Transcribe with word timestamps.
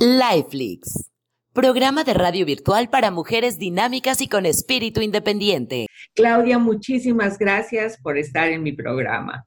Lifelix, 0.00 1.10
programa 1.52 2.04
de 2.04 2.14
radio 2.14 2.46
virtual 2.46 2.90
para 2.90 3.10
mujeres 3.10 3.58
dinámicas 3.58 4.20
y 4.20 4.28
con 4.28 4.46
espíritu 4.46 5.00
independiente. 5.00 5.86
Claudia, 6.14 6.58
muchísimas 6.58 7.38
gracias 7.38 7.98
por 8.00 8.18
estar 8.18 8.48
en 8.48 8.62
mi 8.62 8.72
programa. 8.72 9.46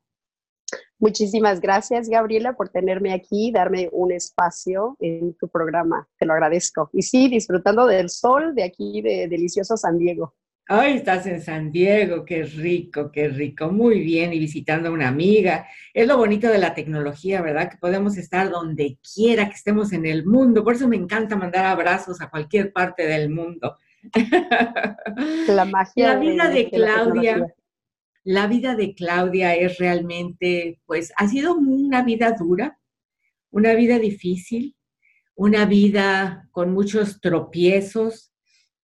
Muchísimas 1.00 1.62
gracias, 1.62 2.10
Gabriela, 2.10 2.54
por 2.54 2.70
tenerme 2.70 3.14
aquí, 3.14 3.52
darme 3.52 3.88
un 3.92 4.12
espacio 4.12 4.98
en 5.00 5.36
tu 5.36 5.48
programa. 5.48 6.08
Te 6.18 6.26
lo 6.26 6.34
agradezco. 6.34 6.90
Y 6.92 7.04
sí, 7.04 7.30
disfrutando 7.30 7.86
del 7.86 8.10
sol 8.10 8.56
de 8.56 8.64
aquí, 8.64 9.02
de 9.02 9.28
delicioso 9.28 9.78
San 9.78 10.00
Diego. 10.00 10.34
Ay, 10.70 10.98
estás 10.98 11.26
en 11.28 11.42
San 11.42 11.72
Diego, 11.72 12.26
qué 12.26 12.44
rico, 12.44 13.10
qué 13.10 13.30
rico, 13.30 13.72
muy 13.72 14.02
bien, 14.02 14.34
y 14.34 14.40
visitando 14.40 14.90
a 14.90 14.92
una 14.92 15.08
amiga. 15.08 15.66
Es 15.94 16.06
lo 16.06 16.18
bonito 16.18 16.50
de 16.50 16.58
la 16.58 16.74
tecnología, 16.74 17.42
¿verdad? 17.42 17.72
Que 17.72 17.78
podemos 17.78 18.18
estar 18.18 18.50
donde 18.50 19.00
quiera 19.16 19.48
que 19.48 19.56
estemos 19.56 19.94
en 19.94 20.06
el 20.06 20.26
mundo. 20.26 20.66
Por 20.66 20.76
eso 20.76 20.90
me 20.90 20.98
encanta 20.98 21.38
mandar 21.38 21.66
abrazos 21.66 22.20
a 22.20 22.30
cualquier 22.30 22.74
parte 22.74 23.08
del 23.08 23.30
mundo. 23.30 23.78
La 25.48 25.64
magia. 25.64 26.14
La 26.14 26.20
vida 26.20 26.50
de, 26.50 26.70
Claudia, 26.70 27.56
la 28.26 28.48
vida 28.48 28.76
de 28.76 28.94
Claudia 28.94 29.56
es 29.56 29.78
realmente, 29.78 30.82
pues, 30.86 31.14
ha 31.16 31.30
sido 31.30 31.56
una 31.56 32.04
vida 32.04 32.34
dura, 32.38 32.78
una 33.52 33.74
vida 33.74 34.00
difícil, 34.00 34.76
una 35.34 35.66
vida 35.66 36.50
con 36.52 36.74
muchos 36.74 37.22
tropiezos, 37.22 38.34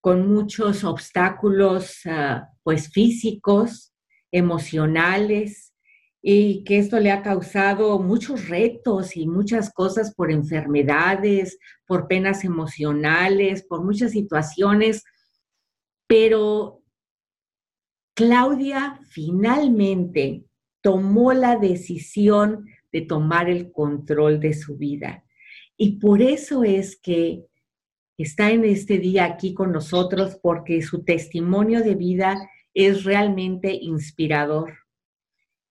con 0.03 0.27
muchos 0.27 0.83
obstáculos 0.83 2.01
ah, 2.07 2.49
pues 2.61 2.91
físicos, 2.91 3.93
emocionales, 4.33 5.73
y 6.21 6.65
que 6.65 6.77
esto 6.77 6.99
le 6.99 7.09
ha 7.09 7.21
causado 7.21 7.97
muchos 7.99 8.49
retos 8.49 9.15
y 9.15 9.25
muchas 9.27 9.71
cosas 9.71 10.13
por 10.13 10.29
enfermedades, 10.29 11.57
por 11.87 12.09
penas 12.09 12.43
emocionales, 12.43 13.63
por 13.63 13.81
muchas 13.81 14.11
situaciones, 14.11 15.05
pero 16.05 16.81
Claudia 18.13 18.99
finalmente 19.09 20.43
tomó 20.81 21.31
la 21.31 21.55
decisión 21.55 22.65
de 22.91 23.01
tomar 23.03 23.49
el 23.49 23.71
control 23.71 24.41
de 24.41 24.53
su 24.53 24.75
vida. 24.75 25.23
Y 25.77 25.97
por 25.99 26.21
eso 26.21 26.65
es 26.65 26.97
que 26.97 27.45
está 28.17 28.51
en 28.51 28.65
este 28.65 28.99
día 28.99 29.25
aquí 29.25 29.53
con 29.53 29.71
nosotros 29.71 30.39
porque 30.41 30.81
su 30.81 31.03
testimonio 31.03 31.83
de 31.83 31.95
vida 31.95 32.49
es 32.73 33.03
realmente 33.03 33.73
inspirador. 33.73 34.77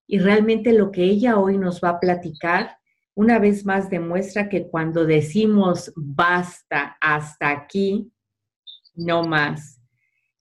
Y 0.06 0.18
realmente 0.18 0.72
lo 0.72 0.90
que 0.90 1.04
ella 1.04 1.38
hoy 1.38 1.58
nos 1.58 1.80
va 1.80 1.90
a 1.90 2.00
platicar, 2.00 2.76
una 3.14 3.38
vez 3.38 3.64
más 3.64 3.90
demuestra 3.90 4.48
que 4.48 4.68
cuando 4.68 5.04
decimos 5.04 5.92
basta 5.96 6.96
hasta 7.00 7.50
aquí, 7.50 8.10
no 8.94 9.22
más. 9.22 9.80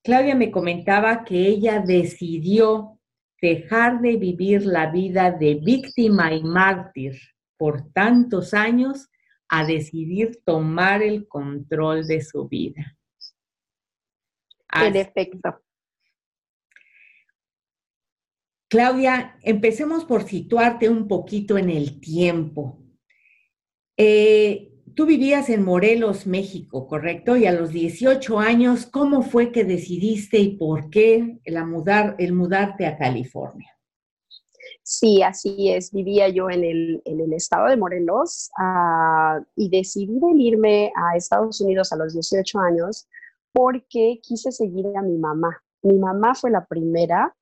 Claudia 0.04 0.36
me 0.36 0.52
comentaba 0.52 1.24
que 1.24 1.48
ella 1.48 1.80
decidió 1.80 3.00
dejar 3.42 4.02
de 4.02 4.18
vivir 4.18 4.66
la 4.66 4.92
vida 4.92 5.32
de 5.32 5.56
víctima 5.56 6.34
y 6.34 6.44
mártir 6.44 7.20
por 7.58 7.92
tantos 7.92 8.54
años 8.54 9.11
a 9.52 9.66
decidir 9.66 10.42
tomar 10.46 11.04
el 11.04 11.28
control 11.28 12.08
de 12.08 12.22
su 12.22 12.48
vida. 12.48 12.98
En 14.74 14.96
efecto. 14.96 15.62
Claudia, 18.70 19.38
empecemos 19.42 20.06
por 20.06 20.24
situarte 20.24 20.88
un 20.88 21.06
poquito 21.10 21.58
en 21.58 21.70
el 21.70 22.00
tiempo. 22.00 22.80
Eh, 23.98 24.72
tú 24.96 25.06
vivías 25.06 25.50
en 25.50 25.66
Morelos, 25.66 26.26
México, 26.26 26.88
¿correcto? 26.88 27.36
Y 27.36 27.46
a 27.46 27.52
los 27.52 27.72
18 27.72 28.40
años, 28.40 28.86
¿cómo 28.86 29.22
fue 29.22 29.52
que 29.52 29.66
decidiste 29.66 30.40
y 30.40 30.56
por 30.56 30.90
qué 30.90 31.40
el, 31.44 31.66
mudar, 31.66 32.16
el 32.20 32.32
mudarte 32.32 32.86
a 32.86 32.98
California? 32.98 33.78
Sí, 34.92 35.22
así 35.24 35.70
es. 35.70 35.94
Vivía 35.94 36.28
yo 36.28 36.50
en 36.50 36.66
el, 36.66 37.34
estado 37.34 37.70
de 37.70 37.78
Morelos 37.78 38.52
ah, 38.58 39.40
y 39.56 39.70
decidí 39.70 40.20
venirme 40.20 40.92
a 40.94 41.16
Estados 41.16 41.62
Unidos 41.62 41.94
a 41.94 41.96
los 41.96 42.14
18 42.14 42.60
años 42.60 43.08
porque 43.54 44.20
quise 44.22 44.52
seguir 44.52 44.86
a 44.98 45.02
mi 45.02 45.18
mamá. 45.18 45.64
Mi 45.82 45.98
mamá 45.98 46.36
fue 46.36 46.52
la 46.52 46.66
primera 46.66 47.34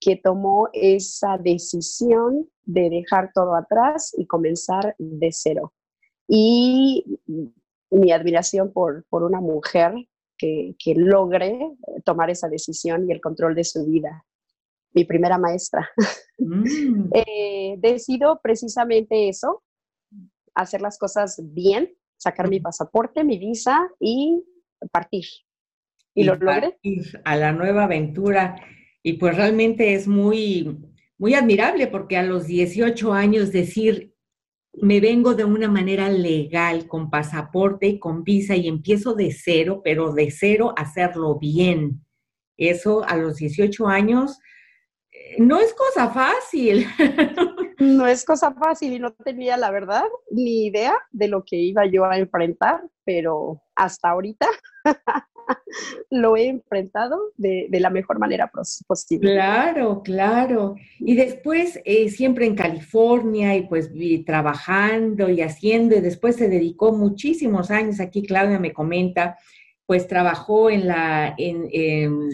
que 0.00 0.14
tomó 0.14 0.68
esa 0.72 1.36
decisión 1.36 2.48
de 2.62 2.90
dejar 2.90 3.32
todo 3.34 3.56
atrás 3.56 4.14
y 4.16 4.28
comenzar 4.28 4.94
de 4.98 5.30
cero. 5.32 5.72
Y 6.28 7.18
mi 7.90 8.12
admiración 8.12 8.72
por, 8.72 9.04
por 9.08 9.24
una 9.24 9.40
mujer 9.40 9.94
que, 10.36 10.76
que 10.78 10.94
logre 10.94 11.76
tomar 12.04 12.30
esa 12.30 12.48
decisión 12.48 13.08
y 13.08 13.12
el 13.12 13.20
control 13.20 13.56
de 13.56 13.64
su 13.64 13.84
vida 13.84 14.24
mi 14.98 15.04
primera 15.04 15.38
maestra. 15.38 15.88
Mm. 16.38 16.62
eh, 17.14 17.76
decido 17.78 18.40
precisamente 18.42 19.28
eso, 19.28 19.62
hacer 20.54 20.80
las 20.80 20.98
cosas 20.98 21.40
bien, 21.42 21.94
sacar 22.16 22.48
mi 22.48 22.60
pasaporte, 22.60 23.22
mi 23.22 23.38
visa 23.38 23.88
y 24.00 24.42
partir. 24.90 25.24
Y, 26.14 26.24
lo 26.24 26.34
logré. 26.34 26.78
A 27.24 27.36
la 27.36 27.52
nueva 27.52 27.84
aventura. 27.84 28.56
Y 29.02 29.14
pues 29.14 29.36
realmente 29.36 29.94
es 29.94 30.08
muy, 30.08 30.78
muy 31.16 31.34
admirable 31.34 31.86
porque 31.86 32.16
a 32.16 32.24
los 32.24 32.46
18 32.46 33.12
años 33.12 33.52
decir, 33.52 34.14
me 34.80 34.98
vengo 34.98 35.34
de 35.34 35.44
una 35.44 35.68
manera 35.68 36.08
legal, 36.08 36.88
con 36.88 37.08
pasaporte 37.08 37.86
y 37.86 37.98
con 38.00 38.24
visa 38.24 38.56
y 38.56 38.66
empiezo 38.66 39.14
de 39.14 39.30
cero, 39.32 39.80
pero 39.84 40.12
de 40.12 40.32
cero 40.32 40.74
hacerlo 40.76 41.38
bien. 41.38 42.04
Eso 42.56 43.04
a 43.04 43.16
los 43.16 43.36
18 43.36 43.86
años 43.86 44.40
no 45.38 45.58
es 45.58 45.74
cosa 45.74 46.08
fácil. 46.10 46.86
No 47.80 48.08
es 48.08 48.24
cosa 48.24 48.52
fácil 48.54 48.92
y 48.94 48.98
no 48.98 49.12
tenía 49.12 49.56
la 49.56 49.70
verdad 49.70 50.02
ni 50.32 50.66
idea 50.66 50.94
de 51.12 51.28
lo 51.28 51.44
que 51.44 51.54
iba 51.54 51.86
yo 51.86 52.04
a 52.04 52.18
enfrentar, 52.18 52.82
pero 53.04 53.62
hasta 53.76 54.10
ahorita 54.10 54.48
lo 56.10 56.36
he 56.36 56.48
enfrentado 56.48 57.20
de, 57.36 57.68
la 57.70 57.90
mejor 57.90 58.18
manera 58.18 58.50
posible. 58.50 59.32
Claro, 59.32 60.02
claro. 60.02 60.74
Y 60.98 61.14
después 61.14 61.80
eh, 61.84 62.08
siempre 62.08 62.46
en 62.46 62.56
California 62.56 63.54
y 63.54 63.68
pues 63.68 63.92
trabajando 64.26 65.30
y 65.30 65.40
haciendo 65.42 65.94
y 65.96 66.00
después 66.00 66.34
se 66.34 66.48
dedicó 66.48 66.90
muchísimos 66.90 67.70
años, 67.70 68.00
aquí 68.00 68.24
Claudia 68.26 68.58
me 68.58 68.72
comenta, 68.72 69.38
pues 69.86 70.08
trabajó 70.08 70.68
en 70.68 70.88
la... 70.88 71.32
en 71.38 71.68
en 71.70 72.28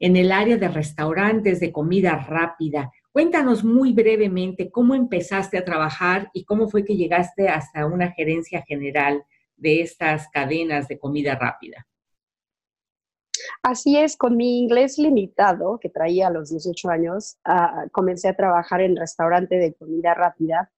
el 0.00 0.32
área 0.32 0.56
de 0.56 0.68
restaurantes 0.68 1.60
de 1.60 1.70
comida 1.70 2.16
rápida. 2.16 2.90
Cuéntanos 3.12 3.62
muy 3.62 3.92
brevemente 3.92 4.70
cómo 4.70 4.94
empezaste 4.94 5.58
a 5.58 5.64
trabajar 5.64 6.30
y 6.32 6.44
cómo 6.44 6.68
fue 6.68 6.84
que 6.84 6.96
llegaste 6.96 7.48
hasta 7.48 7.86
una 7.86 8.10
gerencia 8.12 8.62
general 8.66 9.22
de 9.56 9.82
estas 9.82 10.28
cadenas 10.30 10.88
de 10.88 10.98
comida 10.98 11.34
rápida. 11.36 11.86
Así 13.62 13.96
es, 13.96 14.16
con 14.16 14.36
mi 14.36 14.58
inglés 14.58 14.98
limitado 14.98 15.78
que 15.78 15.90
traía 15.90 16.28
a 16.28 16.30
los 16.30 16.50
18 16.50 16.88
años, 16.88 17.38
ah, 17.44 17.84
comencé 17.92 18.28
a 18.28 18.36
trabajar 18.36 18.80
en 18.80 18.96
restaurante 18.96 19.56
de 19.56 19.74
comida 19.74 20.14
rápida 20.14 20.70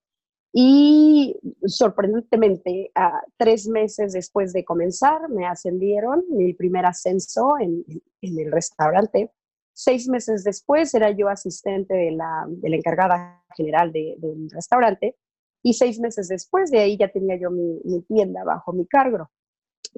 y 0.52 1.34
sorprendentemente, 1.64 2.92
tres 3.38 3.66
meses 3.66 4.12
después 4.12 4.52
de 4.52 4.64
comenzar, 4.64 5.28
me 5.30 5.46
ascendieron 5.46 6.24
mi 6.28 6.52
primer 6.52 6.84
ascenso 6.84 7.54
en, 7.58 7.84
el 8.20 8.52
restaurante. 8.52 9.30
Seis 9.72 10.08
meses 10.08 10.44
después 10.44 10.92
era 10.94 11.10
yo 11.10 11.28
asistente 11.28 11.94
de 11.94 12.10
la, 12.10 12.46
encargada 12.62 13.42
general 13.56 13.92
del 13.92 14.50
restaurante 14.50 15.16
y 15.62 15.72
seis 15.72 15.98
meses 15.98 16.28
después 16.28 16.70
de 16.70 16.80
ahí 16.80 16.98
ya 16.98 17.08
tenía 17.08 17.36
yo 17.36 17.50
mi, 17.50 18.02
tienda 18.02 18.44
bajo 18.44 18.74
mi 18.74 18.86
cargo, 18.86 19.30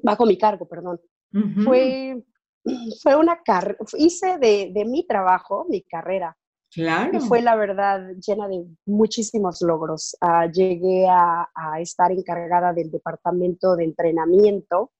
bajo 0.03 0.25
mi 0.25 0.37
cargo, 0.37 0.67
perdón. 0.67 1.01
Fue 1.65 2.23
fue 3.03 3.15
una 3.15 3.41
carrera, 3.43 3.77
hice 3.97 4.37
de, 4.39 4.71
de, 4.73 4.85
mi 4.85 5.05
trabajo, 5.05 5.65
mi 5.69 5.83
carrera, 5.83 6.35
Claro. 6.75 7.17
Y 7.17 7.21
fue 7.21 7.41
la 7.41 7.55
verdad 7.55 8.01
llena 8.17 8.49
de 8.49 8.65
muchísimos 8.85 9.61
logros. 9.61 10.17
Ah, 10.19 10.51
llegué 10.51 11.07
a, 11.09 11.47
estar 11.79 12.11
encargada 12.11 12.73
del 12.73 12.91
departamento 12.91 13.77
de 13.77 13.85
entrenamiento, 13.85 14.91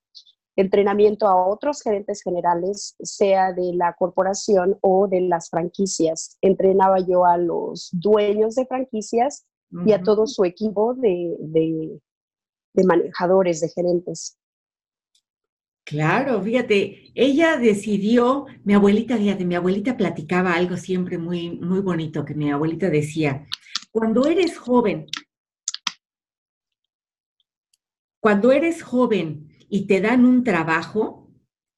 entrenamiento 0.55 1.27
a 1.27 1.35
otros 1.45 1.81
gerentes 1.81 2.21
generales, 2.21 2.95
sea 2.99 3.51
de 3.51 3.73
la 3.73 3.93
corporación 3.93 4.77
o 4.81 5.09
de 5.09 5.21
las 5.21 5.49
franquicias. 5.49 6.37
Entrenaba 6.39 6.99
yo 6.99 7.25
a 7.25 7.37
los 7.37 7.89
dueños 7.91 8.55
de 8.55 8.65
franquicias 8.65 9.45
y 9.85 9.91
a 9.91 10.01
todo 10.01 10.27
su 10.27 10.45
equipo 10.45 10.93
de, 10.93 11.35
de 12.73 12.83
manejadores, 12.85 13.59
de 13.59 13.67
gerentes. 13.67 14.37
Claro, 15.85 16.41
fíjate, 16.41 17.11
ella 17.13 17.57
decidió, 17.57 18.47
mi 18.63 18.73
abuelita, 18.73 19.17
fíjate, 19.17 19.45
mi 19.45 19.53
abuelita 19.53 19.95
platicaba 19.95 20.55
algo 20.55 20.77
siempre 20.77 21.19
muy, 21.19 21.59
muy 21.59 21.79
bonito, 21.79 22.25
que 22.25 22.33
mi 22.33 22.49
abuelita 22.49 22.89
decía, 22.89 23.45
cuando 23.91 24.25
eres 24.25 24.57
joven, 24.57 25.05
cuando 28.19 28.51
eres 28.51 28.81
joven 28.81 29.47
y 29.69 29.85
te 29.85 30.01
dan 30.01 30.25
un 30.25 30.43
trabajo 30.43 31.29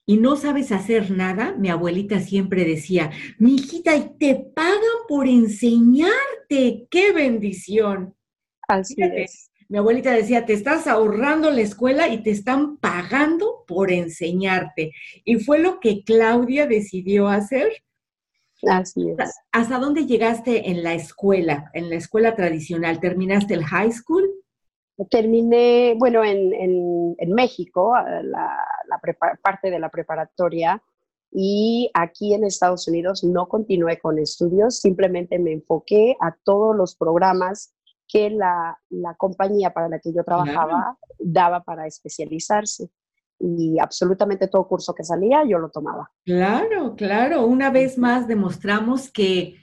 y 0.06 0.16
no 0.16 0.38
sabes 0.38 0.72
hacer 0.72 1.12
nada, 1.12 1.54
mi 1.58 1.68
abuelita 1.68 2.22
siempre 2.22 2.64
decía, 2.64 3.12
mi 3.40 3.56
hijita, 3.56 3.98
y 3.98 4.18
te 4.18 4.36
pagan 4.56 4.80
por 5.10 5.28
enseñarte, 5.28 6.88
qué 6.90 7.12
bendición. 7.12 8.16
Así 8.70 8.96
es. 9.00 9.52
Mi 9.70 9.78
abuelita 9.78 10.12
decía, 10.12 10.46
te 10.46 10.54
estás 10.54 10.88
ahorrando 10.88 11.52
la 11.52 11.62
escuela 11.62 12.08
y 12.08 12.24
te 12.24 12.32
están 12.32 12.78
pagando 12.78 13.66
por 13.68 13.92
enseñarte. 13.92 14.94
Y 15.26 15.40
fue 15.40 15.60
lo 15.60 15.80
que 15.80 16.04
Claudia 16.04 16.68
decidió 16.68 17.28
hacer. 17.28 17.72
Así 18.68 19.10
es. 19.10 19.36
¿Hasta 19.52 19.78
dónde 19.78 20.06
llegaste 20.06 20.70
en 20.70 20.84
la 20.84 20.94
escuela, 20.94 21.70
en 21.74 21.90
la 21.90 21.96
escuela 21.96 22.36
tradicional? 22.36 23.00
¿Terminaste 23.00 23.54
el 23.54 23.66
high 23.66 23.92
school? 23.92 24.24
Terminé, 25.12 25.96
bueno, 26.00 26.24
en, 26.24 26.54
en, 27.20 27.34
México, 27.34 27.94
la, 28.24 28.58
parte 29.44 29.70
de 29.70 29.80
la 29.80 29.90
preparatoria, 29.90 30.82
y 31.32 31.92
aquí 31.94 32.34
en 32.34 32.44
Estados 32.44 32.88
Unidos 32.88 33.24
no 33.24 33.48
continué 33.48 34.00
con 34.00 34.18
estudios, 34.18 34.80
simplemente 34.80 35.38
me 35.38 35.52
enfoqué 35.52 36.16
a 36.20 36.36
todos 36.44 36.76
los 36.76 36.96
programas 36.96 37.77
que 38.08 38.30
la, 38.30 38.78
la 38.90 39.16
compañía 39.16 39.72
para 39.72 39.90
la 39.90 40.00
que 40.00 40.14
yo 40.14 40.24
trabajaba 40.24 40.98
daba 41.20 41.64
para 41.64 41.86
especializarse. 41.86 42.90
Y 43.40 43.78
absolutamente 43.80 44.48
todo 44.48 44.68
curso 44.68 44.96
que 44.96 45.04
salía 45.04 45.44
yo 45.48 45.60
lo 45.60 45.70
tomaba. 45.70 46.10
Claro, 46.26 46.96
claro. 46.96 47.46
Una 47.46 47.70
vez 47.70 47.98
más 47.98 48.28
demostramos 48.28 49.12
que 49.12 49.56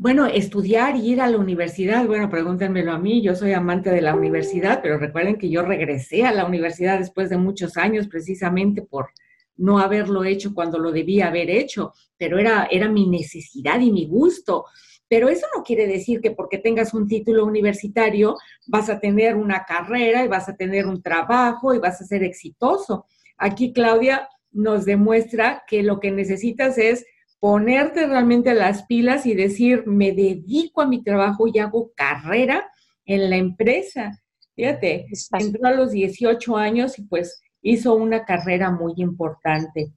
bueno, 0.00 0.24
estudiar 0.24 0.96
y 0.96 1.10
ir 1.10 1.20
a 1.20 1.28
la 1.28 1.36
universidad, 1.36 2.06
bueno, 2.06 2.30
pregúntenmelo 2.30 2.90
a 2.90 2.98
mí, 2.98 3.20
yo 3.20 3.34
soy 3.34 3.52
amante 3.52 3.90
de 3.90 4.00
la 4.00 4.14
universidad, 4.14 4.80
pero 4.82 4.96
recuerden 4.96 5.36
que 5.36 5.50
yo 5.50 5.60
regresé 5.60 6.24
a 6.24 6.32
la 6.32 6.46
universidad 6.46 6.98
después 6.98 7.28
de 7.28 7.36
muchos 7.36 7.76
años 7.76 8.08
precisamente 8.08 8.80
por 8.80 9.10
no 9.58 9.78
haberlo 9.78 10.24
hecho 10.24 10.54
cuando 10.54 10.78
lo 10.78 10.90
debía 10.90 11.26
haber 11.26 11.50
hecho, 11.50 11.92
pero 12.16 12.38
era, 12.38 12.66
era 12.70 12.88
mi 12.88 13.10
necesidad 13.10 13.78
y 13.78 13.92
mi 13.92 14.06
gusto. 14.06 14.64
Pero 15.10 15.28
eso 15.28 15.44
no 15.56 15.64
quiere 15.64 15.88
decir 15.88 16.20
que 16.20 16.30
porque 16.30 16.56
tengas 16.56 16.94
un 16.94 17.08
título 17.08 17.44
universitario 17.44 18.36
vas 18.68 18.88
a 18.88 19.00
tener 19.00 19.34
una 19.34 19.64
carrera 19.64 20.24
y 20.24 20.28
vas 20.28 20.48
a 20.48 20.54
tener 20.54 20.86
un 20.86 21.02
trabajo 21.02 21.74
y 21.74 21.80
vas 21.80 22.00
a 22.00 22.04
ser 22.04 22.22
exitoso. 22.22 23.06
Aquí 23.36 23.72
Claudia 23.72 24.28
nos 24.52 24.84
demuestra 24.84 25.64
que 25.66 25.82
lo 25.82 25.98
que 25.98 26.12
necesitas 26.12 26.78
es 26.78 27.04
ponerte 27.40 28.06
realmente 28.06 28.54
las 28.54 28.84
pilas 28.84 29.26
y 29.26 29.34
decir, 29.34 29.84
me 29.84 30.12
dedico 30.12 30.80
a 30.80 30.86
mi 30.86 31.02
trabajo 31.02 31.48
y 31.48 31.58
hago 31.58 31.90
carrera 31.96 32.70
en 33.04 33.30
la 33.30 33.36
empresa. 33.36 34.12
Fíjate, 34.54 35.06
entró 35.32 35.66
a 35.66 35.72
los 35.72 35.90
18 35.90 36.56
años 36.56 37.00
y 37.00 37.02
pues 37.02 37.42
hizo 37.62 37.94
una 37.94 38.24
carrera 38.24 38.70
muy 38.70 38.92
importante. 38.98 39.92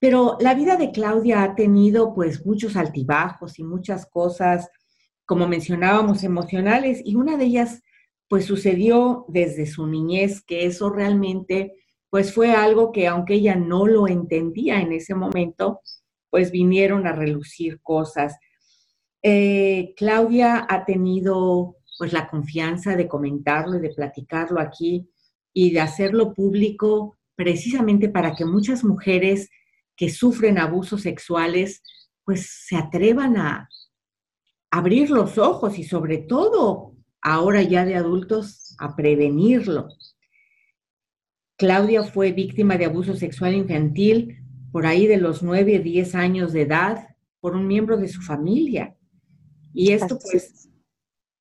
Pero 0.00 0.36
la 0.40 0.54
vida 0.54 0.76
de 0.76 0.92
Claudia 0.92 1.42
ha 1.42 1.54
tenido 1.54 2.14
pues 2.14 2.46
muchos 2.46 2.76
altibajos 2.76 3.58
y 3.58 3.64
muchas 3.64 4.06
cosas, 4.06 4.68
como 5.24 5.48
mencionábamos, 5.48 6.22
emocionales, 6.22 7.00
y 7.04 7.16
una 7.16 7.36
de 7.36 7.44
ellas 7.44 7.82
pues 8.28 8.44
sucedió 8.44 9.24
desde 9.28 9.66
su 9.66 9.86
niñez, 9.86 10.42
que 10.42 10.66
eso 10.66 10.90
realmente 10.90 11.74
pues 12.10 12.32
fue 12.32 12.52
algo 12.52 12.92
que 12.92 13.06
aunque 13.06 13.34
ella 13.34 13.56
no 13.56 13.86
lo 13.86 14.06
entendía 14.08 14.80
en 14.80 14.92
ese 14.92 15.14
momento, 15.14 15.80
pues 16.30 16.50
vinieron 16.50 17.06
a 17.06 17.12
relucir 17.12 17.80
cosas. 17.82 18.36
Eh, 19.22 19.94
Claudia 19.96 20.66
ha 20.68 20.84
tenido 20.84 21.76
pues 21.98 22.12
la 22.12 22.28
confianza 22.28 22.96
de 22.96 23.08
comentarlo 23.08 23.76
y 23.76 23.80
de 23.80 23.90
platicarlo 23.90 24.60
aquí 24.60 25.10
y 25.52 25.72
de 25.72 25.80
hacerlo 25.80 26.32
público 26.32 27.18
precisamente 27.34 28.08
para 28.08 28.34
que 28.34 28.44
muchas 28.44 28.84
mujeres 28.84 29.50
que 29.98 30.08
sufren 30.08 30.56
abusos 30.58 31.02
sexuales 31.02 31.82
pues 32.24 32.66
se 32.66 32.76
atrevan 32.76 33.36
a 33.36 33.68
abrir 34.70 35.10
los 35.10 35.38
ojos 35.38 35.78
y 35.78 35.84
sobre 35.84 36.18
todo 36.18 36.94
ahora 37.20 37.62
ya 37.62 37.84
de 37.84 37.96
adultos 37.96 38.76
a 38.78 38.94
prevenirlo. 38.94 39.88
Claudia 41.56 42.04
fue 42.04 42.32
víctima 42.32 42.76
de 42.76 42.84
abuso 42.84 43.16
sexual 43.16 43.54
infantil 43.54 44.38
por 44.70 44.86
ahí 44.86 45.06
de 45.06 45.16
los 45.16 45.42
9, 45.42 45.80
10 45.80 46.14
años 46.14 46.52
de 46.52 46.62
edad, 46.62 47.16
por 47.40 47.56
un 47.56 47.66
miembro 47.66 47.96
de 47.96 48.08
su 48.08 48.20
familia. 48.20 48.94
Y 49.72 49.92
esto 49.92 50.18
pues 50.18 50.68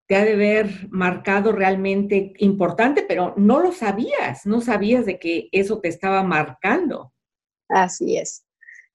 te 0.08 0.16
ha 0.16 0.24
de 0.24 0.36
ver 0.36 0.88
marcado 0.90 1.52
realmente 1.52 2.34
importante, 2.38 3.06
pero 3.08 3.34
no 3.38 3.60
lo 3.60 3.72
sabías, 3.72 4.46
no 4.46 4.62
sabías 4.62 5.06
de 5.06 5.20
que 5.20 5.50
eso 5.52 5.80
te 5.80 5.90
estaba 5.90 6.24
marcando. 6.24 7.14
Así 7.68 8.18
es. 8.18 8.47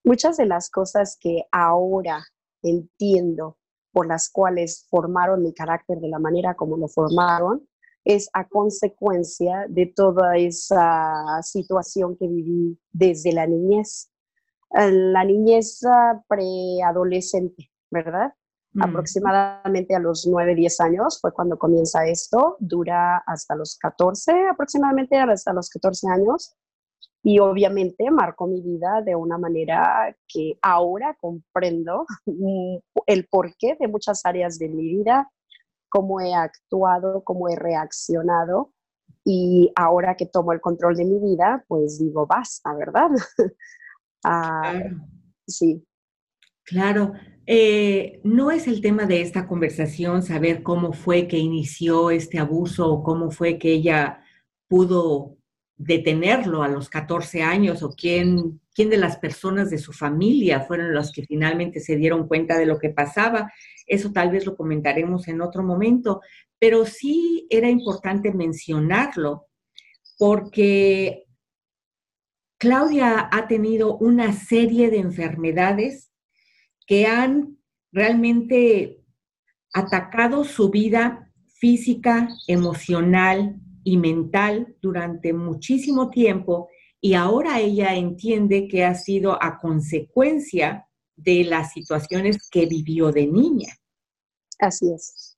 Muchas 0.04 0.36
de 0.36 0.46
las 0.46 0.70
cosas 0.70 1.16
que 1.20 1.44
ahora 1.52 2.24
entiendo 2.62 3.58
por 3.92 4.06
las 4.06 4.30
cuales 4.30 4.86
formaron 4.88 5.42
mi 5.42 5.52
carácter 5.52 5.98
de 5.98 6.08
la 6.08 6.18
manera 6.18 6.54
como 6.54 6.76
lo 6.76 6.88
formaron, 6.88 7.68
es 8.04 8.28
a 8.32 8.48
consecuencia 8.48 9.66
de 9.68 9.86
toda 9.86 10.36
esa 10.36 11.40
situación 11.42 12.16
que 12.16 12.26
viví 12.26 12.78
desde 12.90 13.32
la 13.32 13.46
niñez 13.46 14.12
la 14.72 15.24
niñez 15.24 15.80
preadolescente, 16.28 17.70
¿verdad? 17.90 18.32
Mm. 18.72 18.82
Aproximadamente 18.82 19.94
a 19.94 19.98
los 19.98 20.26
9, 20.26 20.54
10 20.54 20.80
años 20.80 21.18
fue 21.20 21.32
cuando 21.32 21.58
comienza 21.58 22.06
esto, 22.06 22.56
dura 22.58 23.22
hasta 23.26 23.54
los 23.54 23.76
14, 23.78 24.48
aproximadamente 24.50 25.18
hasta 25.18 25.52
los 25.52 25.68
14 25.68 26.08
años. 26.08 26.56
Y 27.24 27.38
obviamente 27.38 28.10
marcó 28.10 28.46
mi 28.46 28.60
vida 28.60 29.00
de 29.02 29.14
una 29.14 29.38
manera 29.38 30.16
que 30.26 30.58
ahora 30.60 31.16
comprendo 31.20 32.06
el 33.06 33.26
porqué 33.28 33.76
de 33.78 33.88
muchas 33.88 34.24
áreas 34.24 34.58
de 34.58 34.68
mi 34.68 34.82
vida, 34.96 35.30
cómo 35.88 36.20
he 36.20 36.34
actuado, 36.34 37.22
cómo 37.22 37.48
he 37.48 37.56
reaccionado. 37.56 38.72
Y 39.24 39.70
ahora 39.76 40.16
que 40.16 40.26
tomo 40.26 40.52
el 40.52 40.60
control 40.60 40.96
de 40.96 41.04
mi 41.04 41.20
vida, 41.20 41.64
pues 41.68 41.98
digo, 42.00 42.26
basta, 42.26 42.74
¿verdad? 42.74 43.10
Ah, 44.24 44.74
sí. 45.48 45.84
Claro. 46.64 47.12
Eh, 47.44 48.20
no 48.22 48.52
es 48.52 48.68
el 48.68 48.80
tema 48.80 49.04
de 49.04 49.20
esta 49.20 49.48
conversación 49.48 50.22
saber 50.22 50.62
cómo 50.62 50.92
fue 50.92 51.26
que 51.26 51.38
inició 51.38 52.10
este 52.12 52.38
abuso 52.38 52.88
o 52.88 53.02
cómo 53.02 53.32
fue 53.32 53.58
que 53.58 53.72
ella 53.72 54.22
pudo 54.68 55.38
detenerlo 55.84 56.62
a 56.62 56.68
los 56.68 56.88
14 56.88 57.42
años 57.42 57.82
o 57.82 57.90
quién, 57.90 58.60
quién 58.72 58.88
de 58.88 58.96
las 58.96 59.16
personas 59.16 59.68
de 59.68 59.78
su 59.78 59.92
familia 59.92 60.60
fueron 60.60 60.94
los 60.94 61.10
que 61.10 61.24
finalmente 61.24 61.80
se 61.80 61.96
dieron 61.96 62.28
cuenta 62.28 62.56
de 62.56 62.66
lo 62.66 62.78
que 62.78 62.90
pasaba. 62.90 63.52
Eso 63.86 64.12
tal 64.12 64.30
vez 64.30 64.46
lo 64.46 64.56
comentaremos 64.56 65.26
en 65.26 65.40
otro 65.40 65.64
momento, 65.64 66.20
pero 66.58 66.86
sí 66.86 67.46
era 67.50 67.68
importante 67.68 68.32
mencionarlo 68.32 69.48
porque 70.18 71.24
Claudia 72.58 73.28
ha 73.32 73.48
tenido 73.48 73.96
una 73.96 74.32
serie 74.32 74.88
de 74.88 74.98
enfermedades 74.98 76.12
que 76.86 77.06
han 77.06 77.58
realmente 77.90 79.00
atacado 79.72 80.44
su 80.44 80.70
vida 80.70 81.28
física, 81.54 82.28
emocional 82.46 83.56
y 83.84 83.96
mental 83.96 84.76
durante 84.80 85.32
muchísimo 85.32 86.10
tiempo 86.10 86.68
y 87.00 87.14
ahora 87.14 87.58
ella 87.58 87.96
entiende 87.96 88.68
que 88.68 88.84
ha 88.84 88.94
sido 88.94 89.42
a 89.42 89.58
consecuencia 89.58 90.86
de 91.16 91.42
las 91.44 91.72
situaciones 91.72 92.48
que 92.48 92.66
vivió 92.66 93.10
de 93.10 93.26
niña. 93.26 93.74
Así 94.60 94.86
es. 94.94 95.36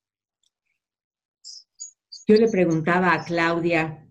Yo 2.26 2.36
le 2.36 2.48
preguntaba 2.48 3.14
a 3.14 3.24
Claudia, 3.24 4.06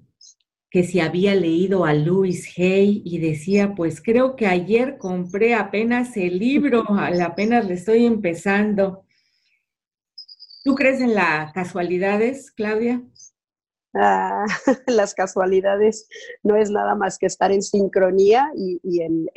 que 0.74 0.84
si 0.84 1.00
había 1.00 1.36
leído 1.36 1.86
a 1.86 1.94
Louis 1.94 2.52
Hay 2.58 3.04
y 3.06 3.20
decía, 3.20 3.76
pues 3.76 4.02
creo 4.02 4.36
que 4.36 4.48
ayer 4.48 4.98
compré 4.98 5.54
apenas 5.54 6.18
el 6.18 6.40
libro, 6.40 6.84
apenas 7.24 7.68
le 7.68 7.76
estoy 7.76 8.08
empezando. 8.08 9.06
¿Tú 10.64 10.74
crees 10.74 11.00
en 11.00 11.14
las 11.14 11.54
casualidades, 11.54 12.52
Claudia? 12.52 13.04
Ah, 13.96 14.46
las 14.88 15.14
casualidades 15.14 16.08
no 16.42 16.56
es 16.56 16.72
nada 16.72 16.96
más 16.96 17.20
que 17.20 17.28
estar 17.28 17.52
en 17.52 17.62
sincronía 17.62 18.52
y, 18.56 18.80
en 19.02 19.28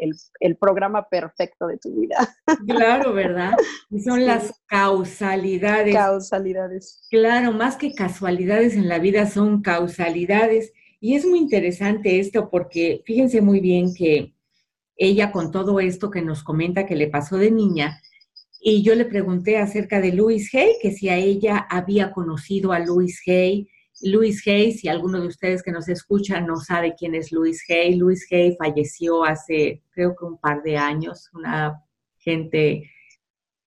el, 0.41 0.57
programa 0.57 1.09
perfecto 1.09 1.67
de 1.67 1.77
tu 1.77 2.01
vida. 2.01 2.37
Claro, 2.67 3.13
¿verdad? 3.13 3.53
Y 3.91 4.01
son 4.01 4.25
las 4.25 4.63
causalidades. 4.67 5.95
Causalidades. 5.95 7.07
Claro, 7.11 7.53
más 7.53 7.77
que 7.77 7.95
casualidades 7.95 8.75
en 8.75 8.89
la 8.89 8.99
vida 8.99 9.27
son 9.27 9.61
causalidades. 9.61 10.73
Y 11.01 11.15
es 11.15 11.27
muy 11.27 11.39
interesante 11.39 12.19
esto 12.19 12.49
porque 12.51 13.03
fíjense 13.05 13.43
muy 13.43 13.61
bien 13.61 13.95
que 13.95 14.35
ella 14.97 15.31
con 15.31 15.51
todo 15.51 15.81
esto 15.81 16.11
que 16.11 16.23
nos 16.23 16.43
comenta 16.43 16.87
que 16.87 16.97
le 16.97 17.09
pasó 17.09 17.37
de 17.37 17.51
niña, 17.51 18.01
y 18.69 18.83
yo 18.83 18.97
le 18.97 19.05
pregunté 19.05 19.59
acerca 19.59 20.01
de 20.01 20.13
Louis 20.13 20.53
Hay, 20.53 20.73
que 20.83 20.91
si 20.91 21.09
a 21.09 21.17
ella 21.17 21.67
había 21.71 22.11
conocido 22.11 22.73
a 22.73 22.81
Louis 22.81 23.23
Hay 23.29 23.69
Louis 24.03 24.47
Hay, 24.47 24.73
si 24.73 24.88
alguno 24.88 25.21
de 25.21 25.29
ustedes 25.29 25.62
que 25.62 25.73
nos 25.73 25.88
escuchan 25.88 26.47
no 26.47 26.57
sabe 26.57 26.95
quién 26.99 27.15
es 27.15 27.33
Louis 27.33 27.65
Hay, 27.69 27.97
Louis 27.97 28.26
Hay 28.31 28.57
falleció 28.57 29.25
hace 29.25 29.83
creo 29.91 30.15
que 30.15 30.25
un 30.25 30.38
par 30.38 30.62
de 30.62 30.76
años, 30.76 31.31
una 31.33 31.83
gente 32.19 32.91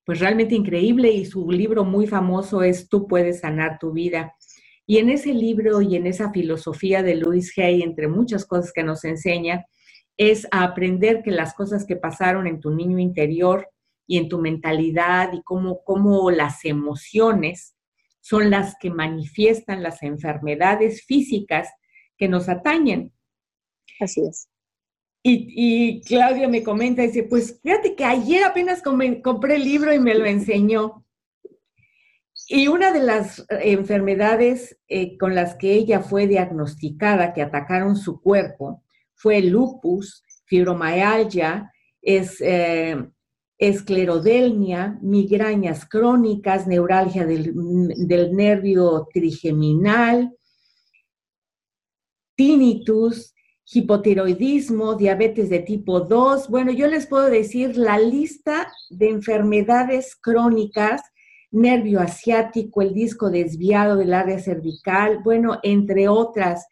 pues 0.04 0.18
realmente 0.20 0.54
increíble 0.54 1.10
y 1.10 1.24
su 1.24 1.50
libro 1.50 1.84
muy 1.84 2.06
famoso 2.06 2.62
es 2.62 2.88
Tú 2.88 3.06
puedes 3.06 3.40
sanar 3.40 3.78
tu 3.78 3.92
vida. 3.92 4.34
Y 4.86 4.98
en 4.98 5.08
ese 5.08 5.32
libro 5.32 5.82
y 5.82 5.94
en 5.94 6.06
esa 6.06 6.32
filosofía 6.32 7.02
de 7.02 7.14
Louis 7.14 7.56
Hay, 7.58 7.82
entre 7.82 8.08
muchas 8.08 8.44
cosas 8.44 8.72
que 8.72 8.82
nos 8.82 9.04
enseña, 9.04 9.66
es 10.16 10.48
a 10.50 10.64
aprender 10.64 11.22
que 11.22 11.30
las 11.30 11.54
cosas 11.54 11.86
que 11.86 11.96
pasaron 11.96 12.46
en 12.46 12.60
tu 12.60 12.70
niño 12.70 12.98
interior 12.98 13.68
y 14.06 14.18
en 14.18 14.28
tu 14.28 14.40
mentalidad 14.40 15.32
y 15.32 15.42
cómo, 15.42 15.84
cómo 15.84 16.30
las 16.30 16.64
emociones 16.64 17.76
son 18.20 18.50
las 18.50 18.76
que 18.78 18.90
manifiestan 18.90 19.82
las 19.82 20.02
enfermedades 20.02 21.04
físicas 21.04 21.68
que 22.16 22.28
nos 22.28 22.48
atañen. 22.48 23.12
Así 23.98 24.22
es. 24.26 24.48
Y, 25.22 26.00
Claudia 26.02 26.48
me 26.48 26.62
comenta, 26.62 27.02
dice, 27.02 27.24
pues 27.24 27.60
fíjate 27.62 27.94
que 27.94 28.04
ayer 28.04 28.44
apenas 28.44 28.82
compré 28.82 29.56
el 29.56 29.64
libro 29.64 29.92
y 29.92 29.98
me 29.98 30.14
lo 30.14 30.24
enseñó. 30.24 31.04
Y 32.48 32.68
una 32.68 32.90
de 32.90 33.02
las 33.02 33.44
enfermedades 33.50 34.78
eh, 34.88 35.18
con 35.18 35.34
las 35.34 35.56
que 35.56 35.74
ella 35.74 36.00
fue 36.00 36.26
diagnosticada, 36.26 37.32
que 37.34 37.42
atacaron 37.42 37.96
su 37.96 38.20
cuerpo, 38.20 38.82
fue 39.14 39.42
lupus, 39.42 40.24
fibromialgia, 40.46 41.70
es, 42.00 42.40
eh, 42.40 42.96
esclerodelmia, 43.60 44.98
migrañas 45.02 45.86
crónicas, 45.86 46.66
neuralgia 46.66 47.26
del, 47.26 47.52
del 47.94 48.34
nervio 48.34 49.06
trigeminal, 49.12 50.34
tinnitus, 52.34 53.34
hipotiroidismo, 53.72 54.94
diabetes 54.94 55.50
de 55.50 55.60
tipo 55.60 56.00
2. 56.00 56.48
Bueno, 56.48 56.72
yo 56.72 56.86
les 56.88 57.06
puedo 57.06 57.28
decir 57.28 57.76
la 57.76 57.98
lista 57.98 58.72
de 58.88 59.10
enfermedades 59.10 60.16
crónicas, 60.16 61.02
nervio 61.50 62.00
asiático, 62.00 62.80
el 62.80 62.94
disco 62.94 63.28
desviado 63.28 63.96
del 63.96 64.14
área 64.14 64.38
cervical, 64.38 65.20
bueno, 65.22 65.58
entre 65.62 66.08
otras. 66.08 66.66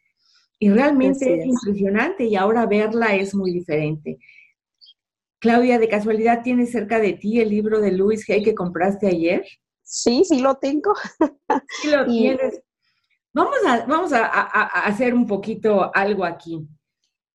Y 0.58 0.70
realmente 0.70 1.38
es, 1.38 1.46
impresionante 1.46 2.24
y 2.24 2.34
ahora 2.34 2.64
verla 2.64 3.14
es 3.14 3.34
muy 3.34 3.52
diferente. 3.52 4.18
Claudia, 5.40 5.78
de 5.78 5.88
casualidad, 5.88 6.42
¿tienes 6.42 6.72
cerca 6.72 6.98
de 6.98 7.12
ti 7.12 7.40
el 7.40 7.50
libro 7.50 7.80
de 7.80 7.92
Luis 7.92 8.28
Hay 8.28 8.42
que 8.42 8.54
compraste 8.54 9.06
ayer? 9.06 9.44
Sí, 9.82 10.22
sí 10.24 10.40
lo 10.40 10.56
tengo. 10.56 10.94
Sí 11.80 11.90
lo 11.90 12.04
tienes. 12.06 12.60
Vamos, 13.32 13.56
a, 13.66 13.86
vamos 13.86 14.12
a, 14.12 14.26
hacer 14.84 15.14
un 15.14 15.26
poquito 15.26 15.90
algo 15.94 16.24
aquí. 16.24 16.66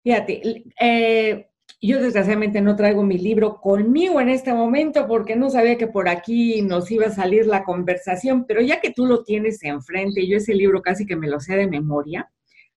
Fíjate, 0.03 0.65
eh, 0.79 1.47
yo 1.81 2.01
desgraciadamente 2.01 2.61
no 2.61 2.75
traigo 2.75 3.03
mi 3.03 3.17
libro 3.17 3.59
conmigo 3.61 4.19
en 4.19 4.29
este 4.29 4.53
momento 4.53 5.07
porque 5.07 5.35
no 5.35 5.49
sabía 5.49 5.77
que 5.77 5.87
por 5.87 6.09
aquí 6.09 6.61
nos 6.61 6.89
iba 6.91 7.07
a 7.07 7.11
salir 7.11 7.45
la 7.45 7.63
conversación, 7.63 8.45
pero 8.45 8.61
ya 8.61 8.81
que 8.81 8.91
tú 8.91 9.05
lo 9.05 9.23
tienes 9.23 9.63
enfrente, 9.63 10.27
yo 10.27 10.37
ese 10.37 10.53
libro 10.53 10.81
casi 10.81 11.05
que 11.05 11.15
me 11.15 11.27
lo 11.29 11.39
sé 11.39 11.55
de 11.55 11.67
memoria, 11.67 12.29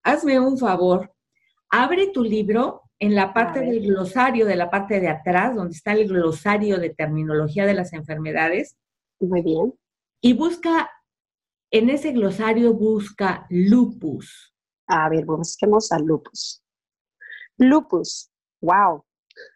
hazme 0.02 0.38
un 0.38 0.58
favor, 0.58 1.12
abre 1.70 2.08
tu 2.08 2.22
libro 2.22 2.82
en 2.98 3.14
la 3.14 3.34
parte 3.34 3.60
del 3.60 3.86
glosario, 3.86 4.46
de 4.46 4.56
la 4.56 4.70
parte 4.70 5.00
de 5.00 5.08
atrás, 5.08 5.54
donde 5.54 5.74
está 5.74 5.92
el 5.92 6.08
glosario 6.08 6.78
de 6.78 6.90
terminología 6.90 7.66
de 7.66 7.74
las 7.74 7.92
enfermedades. 7.92 8.76
Muy 9.20 9.42
bien. 9.42 9.74
Y 10.20 10.32
busca, 10.32 10.90
en 11.70 11.90
ese 11.90 12.12
glosario 12.12 12.72
busca 12.72 13.46
lupus. 13.50 14.54
A 14.86 15.08
ver, 15.08 15.24
busquemos 15.26 15.92
a 15.92 15.98
lupus. 15.98 16.62
Lupus, 17.58 18.30
wow. 18.60 19.04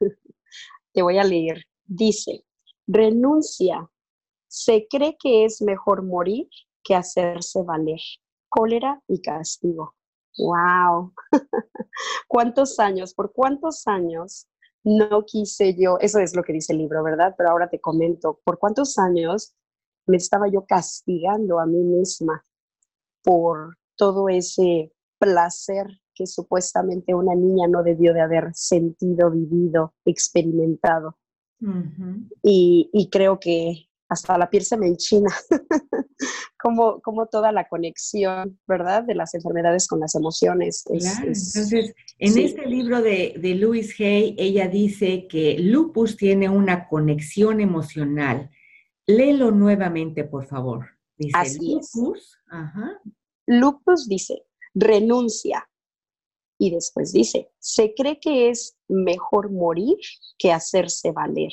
Te 0.92 1.02
voy 1.02 1.18
a 1.18 1.25
leer. 1.25 1.64
Dice, 1.85 2.44
renuncia. 2.87 3.88
Se 4.49 4.87
cree 4.90 5.16
que 5.18 5.44
es 5.44 5.62
mejor 5.62 6.02
morir 6.02 6.49
que 6.82 6.94
hacerse 6.94 7.62
valer. 7.62 8.00
Cólera 8.49 9.00
y 9.06 9.23
castigo. 9.23 9.94
Wow. 10.40 11.12
¿Cuántos 12.28 12.78
años? 12.78 13.14
¿Por 13.14 13.32
cuántos 13.32 13.87
años 13.87 14.49
no 14.85 15.25
quise 15.26 15.75
yo? 15.75 15.99
Eso 16.00 16.18
es 16.18 16.35
lo 16.35 16.42
que 16.42 16.52
dice 16.52 16.73
el 16.73 16.78
libro, 16.78 17.02
¿verdad? 17.02 17.35
Pero 17.37 17.50
ahora 17.50 17.68
te 17.68 17.80
comento, 17.80 18.40
¿por 18.44 18.59
cuántos 18.59 18.99
años 18.99 19.54
me 20.06 20.16
estaba 20.16 20.49
yo 20.49 20.64
castigando 20.64 21.61
a 21.61 21.66
mí 21.66 21.82
misma 21.82 22.44
por 23.23 23.76
todo 23.97 24.28
ese 24.28 24.92
placer 25.18 25.87
que 26.14 26.26
supuestamente 26.26 27.14
una 27.14 27.35
niña 27.35 27.68
no 27.68 27.82
debió 27.82 28.14
de 28.14 28.23
haber 28.23 28.54
sentido, 28.54 29.30
vivido, 29.30 29.94
experimentado? 30.04 31.16
y, 32.42 32.88
y 32.90 33.11
creo 33.11 33.38
que 33.38 33.90
hasta 34.09 34.38
la 34.38 34.49
piel 34.49 34.64
se 34.64 34.78
me 34.78 34.87
enchina, 34.87 35.30
como, 36.62 37.00
como 37.00 37.26
toda 37.26 37.52
la 37.52 37.68
conexión, 37.68 38.58
¿verdad? 38.66 39.04
De 39.04 39.14
las 39.14 39.34
enfermedades 39.34 39.88
con 39.88 40.00
las 40.00 40.14
emociones. 40.14 40.84
claro, 40.84 41.26
entonces, 41.26 41.94
en 42.18 42.38
este 42.38 42.66
libro 42.66 43.02
de, 43.02 43.34
de 43.38 43.54
Louise 43.54 44.04
Hay, 44.04 44.34
ella 44.38 44.68
dice 44.68 45.26
que 45.28 45.58
lupus 45.58 46.16
tiene 46.16 46.48
una 46.48 46.88
conexión 46.88 47.60
emocional. 47.60 48.50
Léelo 49.06 49.50
nuevamente, 49.50 50.24
por 50.24 50.46
favor. 50.46 50.86
Dice, 51.16 51.36
Así 51.36 51.74
lupus, 51.74 52.38
lupus 53.46 54.08
dice, 54.08 54.46
renuncia. 54.74 55.68
Y 56.58 56.70
después 56.70 57.12
dice, 57.12 57.50
se 57.58 57.94
cree 57.94 58.20
que 58.20 58.50
es 58.50 58.76
mejor 58.88 59.50
morir 59.50 59.96
que 60.38 60.52
hacerse 60.52 61.10
valer. 61.10 61.52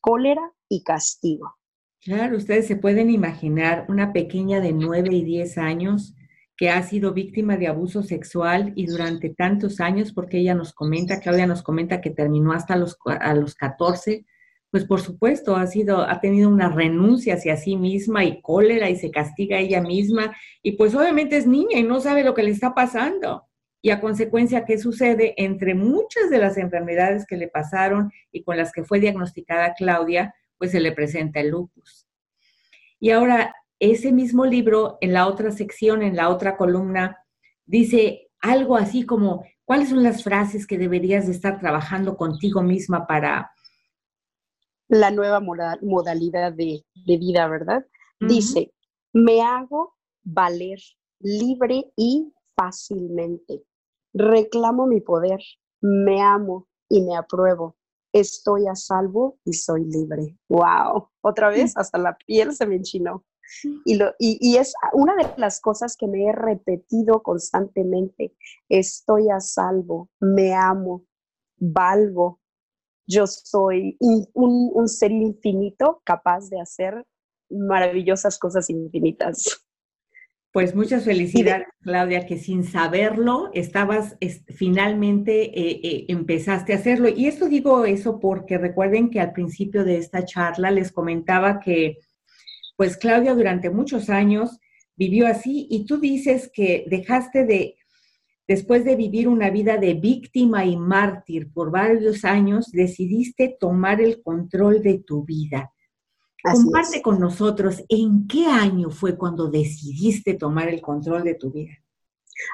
Cólera 0.00 0.54
y 0.68 0.82
castigo. 0.82 1.57
Claro, 2.00 2.36
ustedes 2.36 2.66
se 2.66 2.76
pueden 2.76 3.10
imaginar 3.10 3.84
una 3.88 4.12
pequeña 4.12 4.60
de 4.60 4.72
9 4.72 5.08
y 5.12 5.24
10 5.24 5.58
años 5.58 6.14
que 6.56 6.70
ha 6.70 6.82
sido 6.82 7.12
víctima 7.12 7.56
de 7.56 7.66
abuso 7.66 8.02
sexual 8.02 8.72
y 8.76 8.86
durante 8.86 9.30
tantos 9.30 9.80
años, 9.80 10.12
porque 10.12 10.38
ella 10.38 10.54
nos 10.54 10.72
comenta, 10.72 11.20
Claudia 11.20 11.46
nos 11.46 11.62
comenta 11.62 12.00
que 12.00 12.10
terminó 12.10 12.52
hasta 12.52 12.76
los, 12.76 12.96
a 13.04 13.34
los 13.34 13.54
14, 13.54 14.24
pues 14.70 14.84
por 14.84 15.00
supuesto 15.00 15.56
ha 15.56 15.66
sido, 15.66 16.02
ha 16.02 16.20
tenido 16.20 16.48
una 16.48 16.68
renuncia 16.68 17.34
hacia 17.34 17.56
sí 17.56 17.76
misma 17.76 18.24
y 18.24 18.40
cólera 18.42 18.90
y 18.90 18.96
se 18.96 19.10
castiga 19.10 19.58
ella 19.58 19.80
misma 19.80 20.36
y 20.62 20.72
pues 20.72 20.94
obviamente 20.94 21.36
es 21.36 21.46
niña 21.46 21.78
y 21.78 21.82
no 21.82 22.00
sabe 22.00 22.22
lo 22.22 22.34
que 22.34 22.42
le 22.42 22.50
está 22.50 22.74
pasando. 22.74 23.44
Y 23.80 23.90
a 23.90 24.00
consecuencia, 24.00 24.64
¿qué 24.64 24.78
sucede? 24.78 25.34
Entre 25.36 25.74
muchas 25.74 26.30
de 26.30 26.38
las 26.38 26.58
enfermedades 26.58 27.24
que 27.26 27.36
le 27.36 27.48
pasaron 27.48 28.10
y 28.32 28.42
con 28.42 28.56
las 28.56 28.72
que 28.72 28.84
fue 28.84 28.98
diagnosticada 28.98 29.74
Claudia, 29.74 30.34
pues 30.58 30.72
se 30.72 30.80
le 30.80 30.92
presenta 30.92 31.40
el 31.40 31.50
lupus. 31.50 32.06
Y 33.00 33.10
ahora, 33.10 33.54
ese 33.78 34.12
mismo 34.12 34.44
libro, 34.44 34.98
en 35.00 35.12
la 35.12 35.28
otra 35.28 35.50
sección, 35.52 36.02
en 36.02 36.16
la 36.16 36.28
otra 36.28 36.56
columna, 36.56 37.24
dice 37.64 38.30
algo 38.40 38.76
así 38.76 39.06
como, 39.06 39.44
¿cuáles 39.64 39.90
son 39.90 40.02
las 40.02 40.24
frases 40.24 40.66
que 40.66 40.78
deberías 40.78 41.26
de 41.26 41.32
estar 41.32 41.60
trabajando 41.60 42.16
contigo 42.16 42.62
misma 42.62 43.06
para... 43.06 43.52
La 44.88 45.10
nueva 45.10 45.40
modalidad 45.40 46.52
de, 46.52 46.82
vida, 47.06 47.46
¿verdad? 47.46 47.86
Dice, 48.20 48.72
me 49.12 49.42
hago 49.42 49.96
valer 50.22 50.78
libre 51.20 51.92
y 51.94 52.32
fácilmente. 52.56 53.62
Reclamo 54.14 54.86
mi 54.86 55.00
poder, 55.00 55.40
me 55.80 56.22
amo 56.22 56.66
y 56.88 57.02
me 57.02 57.16
apruebo 57.16 57.76
estoy 58.12 58.66
a 58.66 58.74
salvo 58.74 59.38
y 59.44 59.52
soy 59.52 59.84
libre. 59.84 60.36
¡Wow! 60.48 61.08
Otra 61.20 61.48
vez, 61.48 61.76
hasta 61.76 61.98
la 61.98 62.16
piel 62.16 62.54
se 62.54 62.66
me 62.66 62.76
enchinó. 62.76 63.24
Y, 63.84 63.94
lo, 63.94 64.12
y, 64.18 64.56
es 64.56 64.74
una 64.92 65.16
de 65.16 65.26
las 65.38 65.60
cosas 65.60 65.96
que 65.96 66.06
me 66.06 66.24
he 66.24 66.32
repetido 66.32 67.22
constantemente. 67.22 68.34
Estoy 68.68 69.30
a 69.30 69.40
salvo, 69.40 70.10
me 70.20 70.54
amo, 70.54 71.04
valgo. 71.56 72.40
Yo 73.06 73.26
soy 73.26 73.96
un, 74.00 74.28
un 74.34 74.88
ser 74.88 75.12
infinito 75.12 76.02
capaz 76.04 76.50
de 76.50 76.60
hacer 76.60 77.06
maravillosas 77.50 78.38
cosas 78.38 78.68
infinitas. 78.68 79.64
Pues 80.50 80.74
muchas 80.74 81.04
felicidades, 81.04 81.66
Claudia, 81.82 82.24
que 82.24 82.38
sin 82.38 82.64
saberlo 82.64 83.50
estabas 83.52 84.16
finalmente 84.48 85.42
eh, 85.42 85.80
eh, 85.82 86.04
empezaste 86.08 86.72
a 86.72 86.76
hacerlo. 86.76 87.08
Y 87.08 87.26
esto 87.26 87.48
digo 87.48 87.84
eso 87.84 88.18
porque 88.18 88.56
recuerden 88.56 89.10
que 89.10 89.20
al 89.20 89.32
principio 89.32 89.84
de 89.84 89.98
esta 89.98 90.24
charla 90.24 90.70
les 90.70 90.90
comentaba 90.90 91.60
que, 91.60 91.98
pues 92.76 92.96
Claudia 92.96 93.34
durante 93.34 93.68
muchos 93.68 94.08
años 94.08 94.58
vivió 94.96 95.26
así 95.26 95.66
y 95.70 95.84
tú 95.84 96.00
dices 96.00 96.50
que 96.52 96.86
dejaste 96.88 97.44
de, 97.44 97.76
después 98.48 98.86
de 98.86 98.96
vivir 98.96 99.28
una 99.28 99.50
vida 99.50 99.76
de 99.76 99.94
víctima 99.94 100.64
y 100.64 100.78
mártir 100.78 101.52
por 101.52 101.70
varios 101.70 102.24
años, 102.24 102.72
decidiste 102.72 103.56
tomar 103.60 104.00
el 104.00 104.22
control 104.22 104.82
de 104.82 104.98
tu 104.98 105.24
vida. 105.24 105.72
Comparte 106.42 107.02
con 107.02 107.18
nosotros 107.18 107.82
en 107.88 108.26
qué 108.28 108.46
año 108.46 108.90
fue 108.90 109.16
cuando 109.16 109.48
decidiste 109.48 110.34
tomar 110.34 110.68
el 110.68 110.80
control 110.80 111.24
de 111.24 111.34
tu 111.34 111.50
vida. 111.50 111.72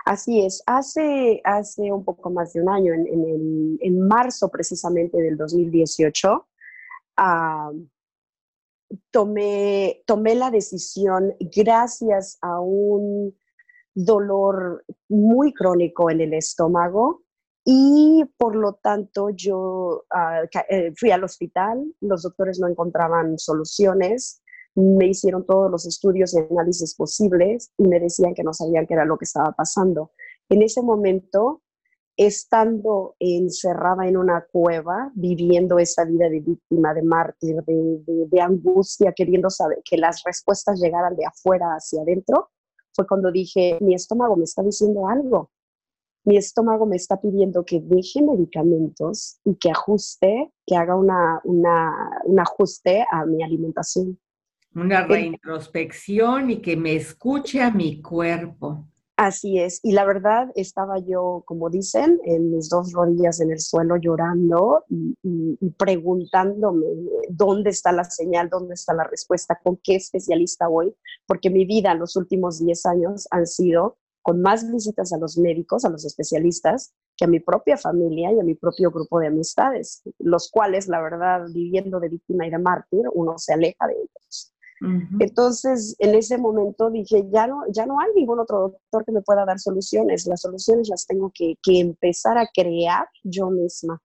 Así 0.07 0.41
es, 0.41 0.63
hace, 0.67 1.43
hace 1.45 1.93
un 1.93 2.05
poco 2.05 2.31
más 2.31 2.55
de 2.55 2.63
un 2.63 2.71
año, 2.71 2.95
en, 2.95 3.79
en, 3.81 4.01
marzo 4.09 4.49
precisamente 4.49 5.21
del 5.21 5.37
2018, 5.37 6.49
ah, 7.19 7.71
tomé, 9.11 10.03
tomé 10.07 10.35
la 10.35 10.51
decisión 10.51 11.35
gracias 11.39 12.39
a 12.41 12.61
un 12.61 13.37
dolor 13.95 14.85
muy 15.09 15.53
crónico 15.53 16.11
en 16.11 16.23
el 16.23 16.33
estómago 16.33 17.24
y 17.65 18.25
por 18.37 18.57
lo 18.57 18.75
tanto 18.75 19.31
yo 19.31 20.05
ah, 20.11 20.43
eh, 20.69 20.93
fui 20.97 21.11
al 21.11 21.25
hospital, 21.25 21.83
los 22.01 22.23
doctores 22.23 22.61
no 22.61 22.69
encontraban 22.69 23.39
soluciones, 23.39 24.43
me 24.75 25.07
hicieron 25.07 25.47
todos 25.47 25.71
los 25.71 25.87
estudios 25.87 26.35
y 26.35 26.39
análisis 26.39 26.95
posibles 26.95 27.73
y 27.79 27.89
me 27.89 28.01
decían 28.01 28.35
que 28.35 28.43
no 28.43 28.53
sabían 28.53 28.87
qué 28.87 28.95
era 28.95 29.05
lo 29.05 29.17
que 29.17 29.25
estaba 29.25 29.53
pasando. 29.53 30.11
En 30.49 30.63
ese 30.63 30.83
momento, 30.83 31.63
estando 32.17 33.17
encerrada 33.19 34.07
en 34.07 34.17
una 34.17 34.47
cueva, 34.53 35.11
viviendo 35.15 35.79
esa 35.79 36.05
vida 36.05 36.29
de 36.29 36.41
víctima, 36.41 36.93
de 36.93 37.03
mártir, 37.03 37.57
de, 37.65 38.03
de 38.07 38.41
angustia, 38.41 39.13
queriendo 39.13 39.49
saber 39.49 39.81
que 39.85 39.97
las 39.97 40.23
respuestas 40.25 40.81
llegaran 40.81 41.17
de 41.17 41.25
afuera 41.25 41.75
hacia 41.77 42.03
adentro, 42.03 42.51
fue 42.93 43.07
cuando 43.07 43.33
dije, 43.33 43.79
mi 43.81 43.95
estómago 43.95 44.37
me 44.37 44.45
está 44.45 44.63
diciendo 44.63 45.09
algo. 45.09 45.51
Mi 46.25 46.37
estómago 46.37 46.87
me 46.87 46.97
está 46.97 47.21
pidiendo 47.21 47.65
que 47.65 47.81
deje 47.81 48.23
medicamentos 48.23 49.39
y 49.45 49.57
que 49.57 49.71
ajuste, 49.71 50.51
que 50.67 50.77
haga 50.77 50.97
una, 50.97 51.41
un 51.45 52.41
ajuste 52.41 53.05
a 53.11 53.27
mi 53.27 53.43
alimentación. 53.43 54.19
Una 54.75 55.07
reintrospección 55.07 56.51
y 56.51 56.63
que 56.63 56.77
me 56.77 56.97
escuche 56.97 57.63
a 57.63 57.71
mi 57.71 58.01
cuerpo. 58.01 58.87
Así 59.17 59.61
es, 59.61 59.79
y 59.85 59.93
la 59.93 60.05
verdad 60.05 60.49
estaba 60.57 60.99
yo, 60.99 61.45
como 61.47 61.71
dicen, 61.71 62.19
en 62.25 62.51
mis 62.51 62.69
dos 62.69 62.93
rodillas 62.93 63.41
en 63.41 63.53
el 63.53 63.61
suelo 63.61 63.97
llorando 63.97 64.85
y, 64.89 65.17
y, 65.23 65.71
preguntándome 65.71 66.87
dónde 67.29 67.71
está 67.71 67.93
la 67.93 68.03
señal, 68.03 68.49
dónde 68.51 68.75
está 68.75 68.93
la 68.93 69.05
respuesta, 69.05 69.61
con 69.63 69.77
qué 69.85 69.95
especialista 69.95 70.67
voy, 70.67 70.93
porque 71.27 71.49
mi 71.49 71.65
vida 71.65 71.93
en 71.93 72.01
los 72.01 72.17
últimos 72.17 72.59
10 72.59 72.87
años 72.87 73.29
han 73.31 73.47
sido 73.47 73.99
con 74.25 74.41
más 74.41 74.73
visitas 74.73 75.13
a 75.13 75.19
los 75.19 75.37
médicos, 75.37 75.85
a 75.85 75.91
los 75.91 76.07
especialistas, 76.07 76.95
que 77.15 77.27
a 77.27 77.29
mi 77.29 77.41
propia 77.41 77.77
familia 77.77 78.33
y 78.33 78.41
a 78.41 78.43
mi 78.43 78.55
propio 78.55 78.91
grupo 78.91 79.21
de 79.21 79.27
amistades, 79.27 80.03
los 80.19 80.51
cuales, 80.51 80.89
la 80.89 81.03
verdad, 81.03 81.43
viviendo 81.53 82.01
de 82.01 82.09
víctima 82.09 82.47
y 82.47 82.51
de 82.51 82.59
mártir, 82.59 83.03
uno 83.13 83.37
se 83.37 83.53
aleja 83.53 83.87
de 83.87 83.93
ellos. 83.93 84.51
Entonces, 85.21 85.95
en 85.99 86.15
ese 86.15 86.39
momento 86.39 86.91
dije, 86.91 87.27
ya 87.31 87.47
no, 87.47 87.65
ya 87.71 87.85
no 87.85 88.01
hay 88.01 88.13
ningún 88.15 88.41
otro 88.41 88.61
doctor 88.61 89.05
que 89.05 89.13
me 89.13 89.23
pueda 89.23 89.45
dar 89.45 89.59
soluciones. 89.59 90.27
Las 90.27 90.41
soluciones 90.41 90.89
las 90.89 91.07
tengo 91.07 91.31
que, 91.35 91.57
que 91.63 91.81
empezar 91.81 92.39
a 92.39 92.49
crear 92.53 93.07
yo 93.23 93.51
misma. 93.51 94.03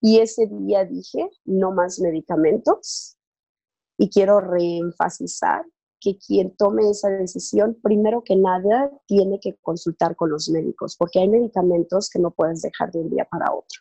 Y 0.00 0.18
ese 0.18 0.48
día 0.48 0.84
dije, 0.84 1.30
no 1.44 1.70
más 1.70 2.00
medicamentos. 2.00 3.16
Y 3.96 4.10
quiero 4.10 4.40
reenfatizar 4.40 5.64
que 6.00 6.18
quien 6.18 6.54
tome 6.56 6.88
esa 6.90 7.08
decisión, 7.08 7.78
primero 7.82 8.22
que 8.22 8.36
nada, 8.36 8.90
tiene 9.06 9.40
que 9.40 9.56
consultar 9.62 10.14
con 10.16 10.30
los 10.30 10.48
médicos, 10.50 10.96
porque 10.96 11.20
hay 11.20 11.28
medicamentos 11.28 12.10
que 12.10 12.18
no 12.18 12.30
puedes 12.30 12.62
dejar 12.62 12.90
de 12.92 13.00
un 13.00 13.10
día 13.10 13.26
para 13.30 13.52
otro. 13.52 13.80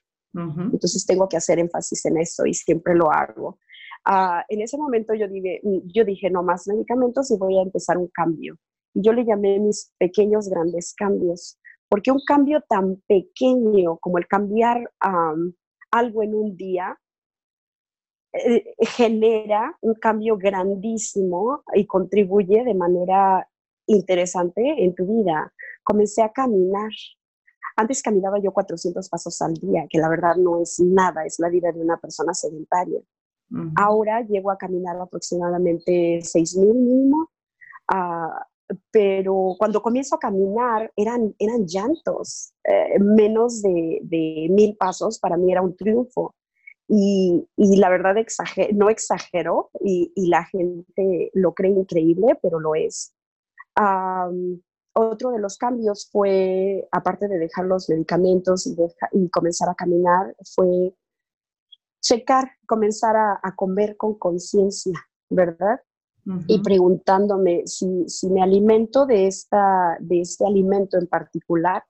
Entonces 0.74 1.05
tengo 1.05 1.29
que 1.29 1.38
hacer 1.38 1.60
énfasis 1.60 2.05
en 2.05 2.17
eso 2.17 2.45
y 2.45 2.53
siempre 2.53 2.93
lo 2.93 3.10
hago. 3.10 3.57
Ah, 4.03 4.43
en 4.50 4.62
ese 4.62 4.77
momento 4.77 5.13
yo 5.13 5.29
dije, 5.29 5.62
yo 5.86 6.03
dije, 6.03 6.29
no 6.29 6.43
más 6.43 6.67
medicamentos 6.67 7.31
y 7.31 7.38
voy 7.38 7.57
a 7.57 7.62
empezar 7.62 7.98
un 7.98 8.10
cambio. 8.10 8.57
Y 8.93 9.01
yo 9.01 9.13
le 9.13 9.24
llamé 9.24 9.60
mis 9.60 9.93
pequeños 9.98 10.50
grandes 10.50 10.93
cambios, 10.93 11.57
porque 11.88 12.12
un 12.12 12.19
cambio 12.27 12.62
tan 12.67 13.01
pequeño 13.07 13.98
como 13.98 14.17
el 14.17 14.27
cambiar 14.27 14.91
algo 15.91 16.23
en 16.23 16.36
un 16.36 16.58
día 16.58 16.97
eh, 18.36 18.76
genera 18.80 19.78
un 19.82 19.93
cambio 19.95 20.38
grandísimo 20.38 21.63
y 21.74 21.86
contribuye 21.86 22.63
de 22.63 22.74
manera 22.74 23.48
interesante 23.88 24.84
en 24.84 24.93
tu 24.93 25.06
vida. 25.06 25.54
Comencé 25.84 26.21
a 26.21 26.32
caminar. 26.32 26.91
Antes 27.78 28.02
caminaba 28.02 28.39
yo 28.39 28.52
400 28.52 29.08
pasos 29.10 29.41
al 29.41 29.54
día, 29.54 29.86
que 29.89 30.00
la 30.00 30.10
verdad 30.10 30.36
no 30.38 30.62
es 30.62 30.80
nada, 30.80 31.26
es 31.26 31.39
la 31.39 31.50
vida 31.50 31.71
de 31.71 31.82
una 31.82 31.98
persona 31.98 32.34
sedentaria. 32.34 33.00
Ahora 33.76 34.21
llego 34.21 34.50
a 34.50 34.58
caminar 34.58 35.00
aproximadamente 35.00 36.19
6.000 36.21 36.74
mínimo, 36.74 37.30
ah, 37.88 38.48
pero 38.91 39.56
cuando 39.58 39.82
comienzo 39.82 40.15
a 40.15 40.19
caminar 40.19 40.91
eran, 40.95 41.34
eran 41.38 41.65
llantos, 41.67 42.54
eh, 42.63 43.00
menos 43.00 43.62
de, 43.62 44.00
de 44.04 44.48
mil 44.50 44.76
pasos 44.76 45.19
para 45.19 45.38
mí 45.38 45.52
era 45.52 45.62
un 45.62 45.76
triunfo. 45.76 46.34
Y, 46.88 47.48
y 47.58 47.78
la 47.78 47.89
verdad 47.89 48.15
no 48.74 48.89
exagero 48.89 49.71
y, 49.82 50.12
y, 50.15 50.28
la 50.28 50.45
gente 50.45 51.32
lo 51.34 51.56
cree 51.56 51.71
increíble, 51.71 52.38
pero 52.43 52.60
lo 52.60 52.76
es. 52.76 53.15
otro 54.93 55.32
de 55.32 55.39
los 55.39 55.58
cambios 55.58 56.08
fue, 56.12 56.88
aparte 56.91 57.28
de 57.28 57.39
dejar 57.39 57.65
los 57.65 57.89
medicamentos 57.89 58.67
y, 58.67 58.76
y 59.13 59.30
comenzar 59.30 59.69
a 59.69 59.76
caminar, 59.76 60.36
fue 60.56 60.93
checar, 62.06 62.52
comenzar 62.67 63.15
a, 63.15 63.56
comer 63.56 63.98
con 63.98 64.13
conciencia, 64.19 64.93
¿verdad? 65.30 65.82
Y 66.48 66.60
preguntándome 66.62 67.67
si, 67.67 68.08
si, 68.08 68.30
me 68.30 68.41
alimento 68.41 69.06
de, 69.06 69.28
esta, 69.28 69.98
de 70.00 70.21
este 70.21 70.45
alimento 70.45 70.98
en 70.98 71.08
particular, 71.08 71.84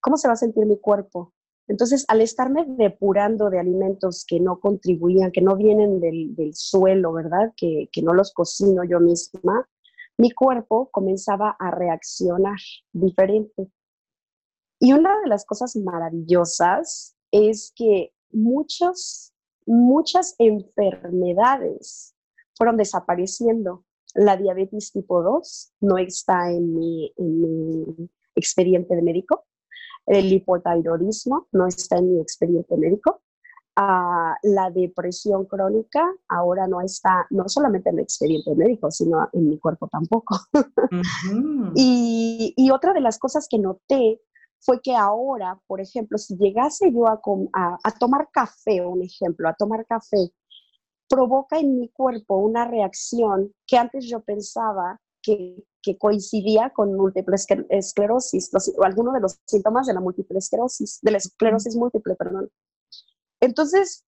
¿cómo 0.00 0.16
se 0.16 0.26
va 0.26 0.34
a 0.34 0.36
sentir 0.36 0.64
mi 0.64 0.78
cuerpo? 0.78 1.32
Entonces, 1.72 2.04
al 2.08 2.20
estarme 2.20 2.66
depurando 2.68 3.48
de 3.48 3.58
alimentos 3.58 4.26
que 4.28 4.38
no 4.38 4.60
contribuían, 4.60 5.32
que 5.32 5.40
no 5.40 5.56
vienen 5.56 6.00
del, 6.00 6.36
del 6.36 6.54
suelo, 6.54 7.14
¿verdad? 7.14 7.54
Que, 7.56 7.88
que, 7.90 8.02
no 8.02 8.12
los 8.12 8.34
cocino 8.34 8.84
yo 8.84 9.00
misma, 9.00 9.66
mi 10.18 10.32
cuerpo 10.32 10.90
comenzaba 10.92 11.56
a 11.58 11.70
reaccionar 11.70 12.58
diferente. 12.92 13.70
Y 14.78 14.92
una 14.92 15.18
de 15.22 15.28
las 15.28 15.46
cosas 15.46 15.74
maravillosas 15.74 17.16
es 17.30 17.72
que 17.74 18.12
muchos, 18.30 19.32
muchas 19.64 20.34
enfermedades 20.36 22.14
fueron 22.54 22.76
desapareciendo. 22.76 23.86
La 24.14 24.36
diabetes 24.36 24.92
tipo 24.92 25.22
2 25.22 25.72
no 25.80 25.96
está 25.96 26.50
en 26.50 26.74
mi, 26.74 27.14
expediente 28.34 28.94
de 28.94 29.00
médico. 29.00 29.46
El 30.06 30.32
hipotiroidismo 30.32 31.48
no 31.52 31.66
está 31.66 31.98
en 31.98 32.14
mi 32.14 32.20
expediente 32.20 32.76
médico. 32.76 33.22
Ah, 33.74 34.36
la 34.42 34.70
depresión 34.70 35.46
crónica 35.46 36.06
ahora 36.28 36.66
no 36.66 36.82
está, 36.82 37.26
no 37.30 37.48
solamente 37.48 37.88
en 37.88 37.98
el 37.98 38.02
expediente 38.02 38.54
médico, 38.54 38.90
sino 38.90 39.28
en 39.32 39.48
mi 39.48 39.58
cuerpo 39.58 39.88
tampoco. 39.88 40.36
y, 41.74 42.52
y, 42.54 42.70
otra 42.70 42.92
de 42.92 43.00
las 43.00 43.18
cosas 43.18 43.46
que 43.48 43.58
noté 43.58 44.20
fue 44.62 44.80
que 44.80 44.94
ahora, 44.94 45.60
por 45.66 45.80
ejemplo, 45.80 46.18
si 46.18 46.36
llegase 46.36 46.92
yo 46.92 47.08
a, 47.08 47.20
tomar 47.98 48.28
café, 48.32 48.84
un 48.86 49.02
ejemplo, 49.02 49.48
a 49.48 49.54
tomar 49.54 49.84
café, 49.86 50.32
provoca 51.08 51.58
en 51.58 51.78
mi 51.78 51.88
cuerpo 51.88 52.36
una 52.36 52.64
reacción 52.64 53.52
que 53.66 53.76
antes 53.76 54.06
yo 54.06 54.20
pensaba 54.20 55.00
que, 55.20 55.64
coincidía 55.98 56.70
con 56.70 56.94
múltiple 56.94 57.36
esclerosis, 57.68 58.50
o 58.78 58.84
alguno 58.84 59.12
de 59.12 59.20
los 59.20 59.38
síntomas 59.46 59.86
de 59.86 59.94
la 59.94 60.00
múltiple 60.00 60.38
esclerosis, 60.38 61.00
de 61.02 61.10
la 61.10 61.18
esclerosis 61.18 61.76
múltiple. 61.76 62.16
Entonces, 63.40 64.04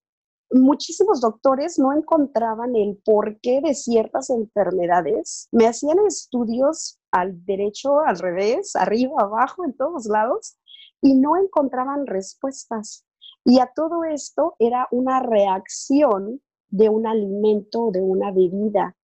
muchísimos 0.51 1.21
doctores 1.21 1.79
no 1.79 1.93
encontraban 1.93 2.77
el 2.77 2.97
porqué 3.05 3.61
de 3.61 3.75
ciertas 3.75 4.31
enfermedades. 4.31 5.49
Me 5.53 5.67
hacían 5.67 5.99
estudios 6.07 6.99
al 7.11 7.45
derecho, 7.45 8.01
al 8.01 8.19
revés, 8.19 8.77
arriba, 8.77 9.15
abajo, 9.19 9.65
en 9.65 9.77
todos 9.77 10.07
lados, 10.07 10.57
y 11.01 11.15
no 11.15 11.37
encontraban 11.37 12.07
respuestas. 12.07 13.05
Y 13.45 13.59
a 13.59 13.71
todo 13.75 14.05
esto 14.05 14.55
era 14.59 14.89
una 14.91 15.21
reacción 15.21 16.41
de 16.69 16.89
un 16.89 17.07
alimento, 17.07 17.91
de 17.93 18.01
una 18.01 18.31
bebida, 18.31 18.97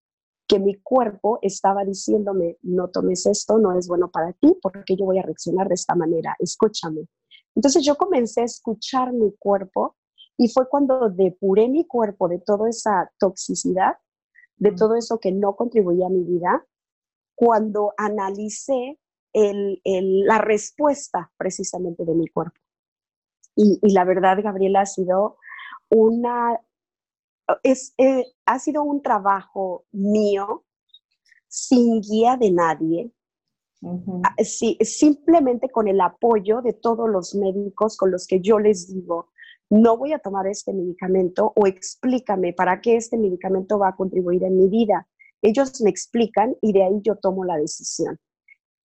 que 0.51 0.59
mi 0.59 0.75
cuerpo 0.83 1.39
estaba 1.43 1.85
diciéndome, 1.85 2.59
no 2.63 2.89
tomes 2.89 3.25
esto, 3.27 3.57
no 3.59 3.79
es 3.79 3.87
bueno 3.87 4.11
para 4.11 4.33
ti, 4.33 4.59
porque 4.61 4.97
yo 4.97 5.05
voy 5.05 5.21
a 5.21 5.23
reaccionar 5.23 5.69
de 5.69 5.75
esta 5.75 5.95
manera, 5.95 6.35
escúchame. 6.41 7.07
Entonces 7.55 7.85
yo 7.85 7.95
comencé 7.95 8.41
a 8.41 8.47
escuchar 8.47 9.13
mi 9.13 9.33
cuerpo 9.39 9.97
y 10.37 10.49
fue 10.49 10.69
cuando 10.69 11.09
depuré 11.09 11.69
mi 11.69 11.87
cuerpo 11.87 12.27
de 12.27 12.41
toda 12.41 12.69
esa 12.69 13.13
toxicidad, 13.21 13.95
de 14.57 14.73
todo 14.73 14.97
eso 14.97 15.21
que 15.21 15.31
no 15.31 15.55
contribuía 15.55 16.07
a 16.07 16.11
mi 16.11 16.25
vida, 16.25 16.67
cuando 17.37 17.95
analicé 17.97 18.99
la 19.33 20.39
respuesta 20.39 21.31
precisamente 21.37 22.05
de 22.05 22.15
mi 22.17 22.27
cuerpo. 22.27 22.59
Y, 23.55 23.79
la 23.93 24.05
verdad, 24.05 24.39
Gabriela, 24.43 24.81
ha 24.81 24.87
sido 24.87 25.37
una, 25.91 26.61
es, 27.63 27.95
eh, 27.99 28.25
ha 28.47 28.59
sido 28.59 28.83
un 28.83 29.03
trabajo 29.03 29.85
mío 29.93 30.65
sin 31.49 32.01
guía 32.01 32.37
de 32.37 32.51
nadie, 32.51 33.11
ah, 33.83 34.37
simplemente 34.43 35.69
con 35.69 35.89
el 35.89 36.01
apoyo 36.01 36.63
de 36.63 36.73
todos 36.73 37.09
los 37.09 37.35
médicos 37.35 37.97
con 37.97 38.11
los 38.11 38.27
que 38.27 38.41
yo 38.41 38.59
les 38.59 38.93
digo, 38.93 39.31
no 39.71 39.97
voy 39.97 40.13
a 40.13 40.19
tomar 40.19 40.47
este 40.47 40.73
medicamento 40.73 41.53
o 41.57 41.67
explícame 41.67 42.53
para 42.53 42.81
qué 42.81 42.97
este 42.97 43.17
medicamento 43.17 43.79
va 43.79 43.89
a 43.89 43.97
contribuir 43.97 44.43
en 44.43 44.57
mi 44.57 44.69
vida. 44.69 45.07
Ellos 45.43 45.81
me 45.81 45.91
explican 45.91 46.57
y 46.61 46.73
de 46.73 46.83
ahí 46.83 47.01
yo 47.03 47.17
tomo 47.17 47.45
la 47.45 47.57
decisión. 47.57 48.19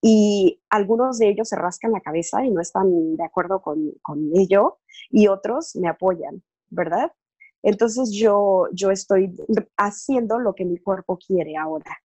Y 0.02 0.62
algunos 0.70 1.18
de 1.18 1.30
ellos 1.30 1.50
se 1.50 1.56
rascan 1.56 1.92
la 1.92 2.02
cabeza 2.02 2.46
y 2.46 2.52
no 2.52 2.62
están 2.62 3.16
de 3.16 3.24
acuerdo 3.24 3.62
con, 3.62 3.94
con 4.04 4.30
ello 4.36 4.78
y 5.10 5.28
otros 5.28 5.76
me 5.76 5.88
apoyan, 5.88 6.44
¿verdad? 6.70 7.12
Entonces 7.66 8.12
yo, 8.12 8.68
yo 8.74 8.92
estoy 8.92 9.34
haciendo 9.76 10.38
lo 10.38 10.54
que 10.54 10.66
mi 10.66 10.78
cuerpo 10.78 11.18
quiere 11.18 11.58
ahora. 11.58 11.98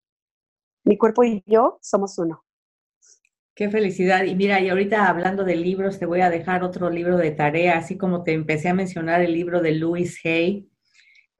Mi 0.86 0.98
cuerpo 0.98 1.26
y 1.26 1.44
yo 1.46 1.80
somos 1.82 2.18
uno. 2.18 2.46
Qué 3.56 3.70
felicidad. 3.70 4.24
Y 4.24 4.36
mira, 4.36 4.62
y 4.62 4.70
ahorita 4.70 5.10
hablando 5.10 5.44
de 5.44 5.58
libros, 5.58 6.00
te 6.00 6.06
voy 6.06 6.22
a 6.22 6.30
dejar 6.30 6.64
otro 6.64 6.90
libro 6.90 7.18
de 7.18 7.32
tarea, 7.32 7.78
así 7.78 7.98
como 7.98 8.24
te 8.24 8.32
empecé 8.32 8.70
a 8.70 8.74
mencionar 8.74 9.22
el 9.22 9.34
libro 9.34 9.62
de 9.62 9.74
Louis 9.74 10.18
Hay. 10.24 10.70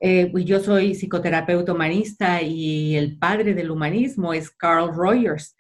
Eh, 0.02 0.30
yo 0.44 0.60
soy 0.60 0.96
psicoterapeuta 0.96 1.72
humanista 1.72 2.42
y 2.42 2.98
el 2.98 3.18
padre 3.18 3.54
del 3.54 3.72
humanismo 3.72 4.34
es 4.34 4.52
Carl 4.52 4.94
Rogers. 4.94 5.56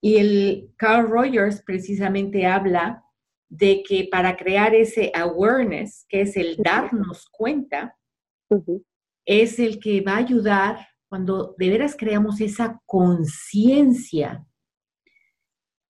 Y 0.00 0.16
el 0.16 0.70
Carl 0.78 1.10
Rogers 1.10 1.60
precisamente 1.60 2.46
habla 2.46 3.04
de 3.48 3.82
que 3.82 4.08
para 4.10 4.36
crear 4.36 4.74
ese 4.74 5.10
awareness, 5.14 6.04
que 6.08 6.22
es 6.22 6.36
el 6.36 6.56
darnos 6.56 7.26
cuenta, 7.30 7.96
es 9.24 9.58
el 9.58 9.78
que 9.78 10.00
va 10.00 10.14
a 10.14 10.18
ayudar 10.18 10.88
cuando 11.08 11.54
de 11.58 11.70
veras 11.70 11.96
creamos 11.98 12.40
esa 12.40 12.80
conciencia 12.86 14.46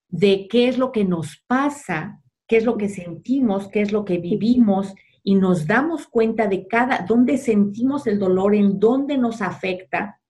de 0.09 0.47
qué 0.49 0.69
es 0.69 0.79
lo 0.79 0.93
que 0.93 1.05
nos 1.05 1.43
pasa, 1.47 2.23
qué 2.47 2.57
es 2.57 2.65
lo 2.65 2.77
que 2.77 2.89
sentimos, 2.89 3.69
qué 3.69 3.83
es 3.83 3.93
lo 3.93 4.05
que 4.05 4.19
vivimos 4.19 4.95
y 5.23 5.35
nos 5.35 5.67
damos 5.67 6.07
cuenta 6.07 6.47
de 6.47 6.67
cada, 6.67 7.05
dónde 7.07 7.37
sentimos 7.37 8.07
el 8.07 8.19
dolor, 8.19 8.55
en 8.55 8.79
dónde 8.79 9.19
nos 9.19 9.43
afecta, 9.43 10.21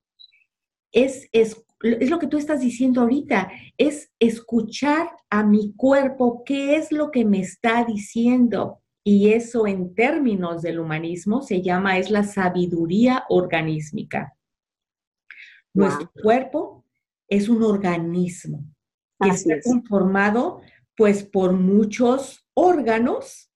es, 0.90 1.28
es, 1.32 1.64
es 1.80 2.10
lo 2.10 2.18
que 2.18 2.26
tú 2.26 2.38
estás 2.38 2.60
diciendo 2.60 3.02
ahorita, 3.02 3.50
es 3.76 4.12
escuchar 4.18 5.08
a 5.30 5.42
mi 5.44 5.74
cuerpo 5.74 6.42
qué 6.44 6.76
es 6.76 6.90
lo 6.90 7.10
que 7.10 7.24
me 7.24 7.40
está 7.40 7.84
diciendo. 7.84 8.82
Y 9.04 9.32
eso 9.32 9.66
en 9.66 9.94
términos 9.94 10.62
del 10.62 10.80
humanismo 10.80 11.42
se 11.42 11.62
llama, 11.62 11.98
es 11.98 12.10
la 12.10 12.24
sabiduría 12.24 13.24
organísmica. 13.28 14.34
Nuestro 15.72 16.10
cuerpo 16.22 16.84
es 17.28 17.48
un 17.48 17.62
organismo 17.62 18.64
que 19.20 19.28
está 19.28 19.54
conformado 19.62 20.60
pues 20.96 21.22
por 21.22 21.52
muchos 21.52 22.44
órganos 22.54 23.52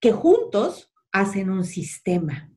que 0.00 0.12
juntos 0.12 0.90
hacen 1.12 1.50
un 1.50 1.64
sistema. 1.64 2.50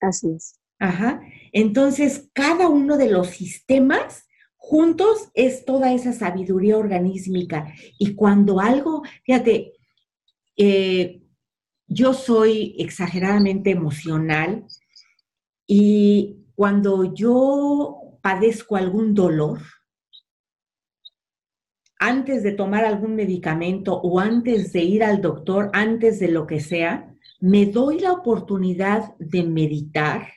Así 0.00 0.32
es. 0.34 0.60
Ajá. 0.84 1.22
Entonces, 1.52 2.28
cada 2.34 2.68
uno 2.68 2.98
de 2.98 3.10
los 3.10 3.28
sistemas 3.28 4.28
juntos 4.56 5.30
es 5.32 5.64
toda 5.64 5.94
esa 5.94 6.12
sabiduría 6.12 6.76
organísmica. 6.76 7.72
Y 7.98 8.14
cuando 8.14 8.60
algo, 8.60 9.02
fíjate, 9.24 9.72
eh, 10.58 11.22
yo 11.86 12.12
soy 12.12 12.76
exageradamente 12.78 13.70
emocional 13.70 14.66
y 15.66 16.44
cuando 16.54 17.14
yo 17.14 18.18
padezco 18.20 18.76
algún 18.76 19.14
dolor, 19.14 19.60
antes 21.98 22.42
de 22.42 22.52
tomar 22.52 22.84
algún 22.84 23.14
medicamento 23.14 23.94
o 24.02 24.20
antes 24.20 24.70
de 24.74 24.82
ir 24.82 25.02
al 25.02 25.22
doctor, 25.22 25.70
antes 25.72 26.20
de 26.20 26.28
lo 26.28 26.46
que 26.46 26.60
sea, 26.60 27.16
me 27.40 27.64
doy 27.64 28.00
la 28.00 28.12
oportunidad 28.12 29.14
de 29.18 29.44
meditar, 29.44 30.28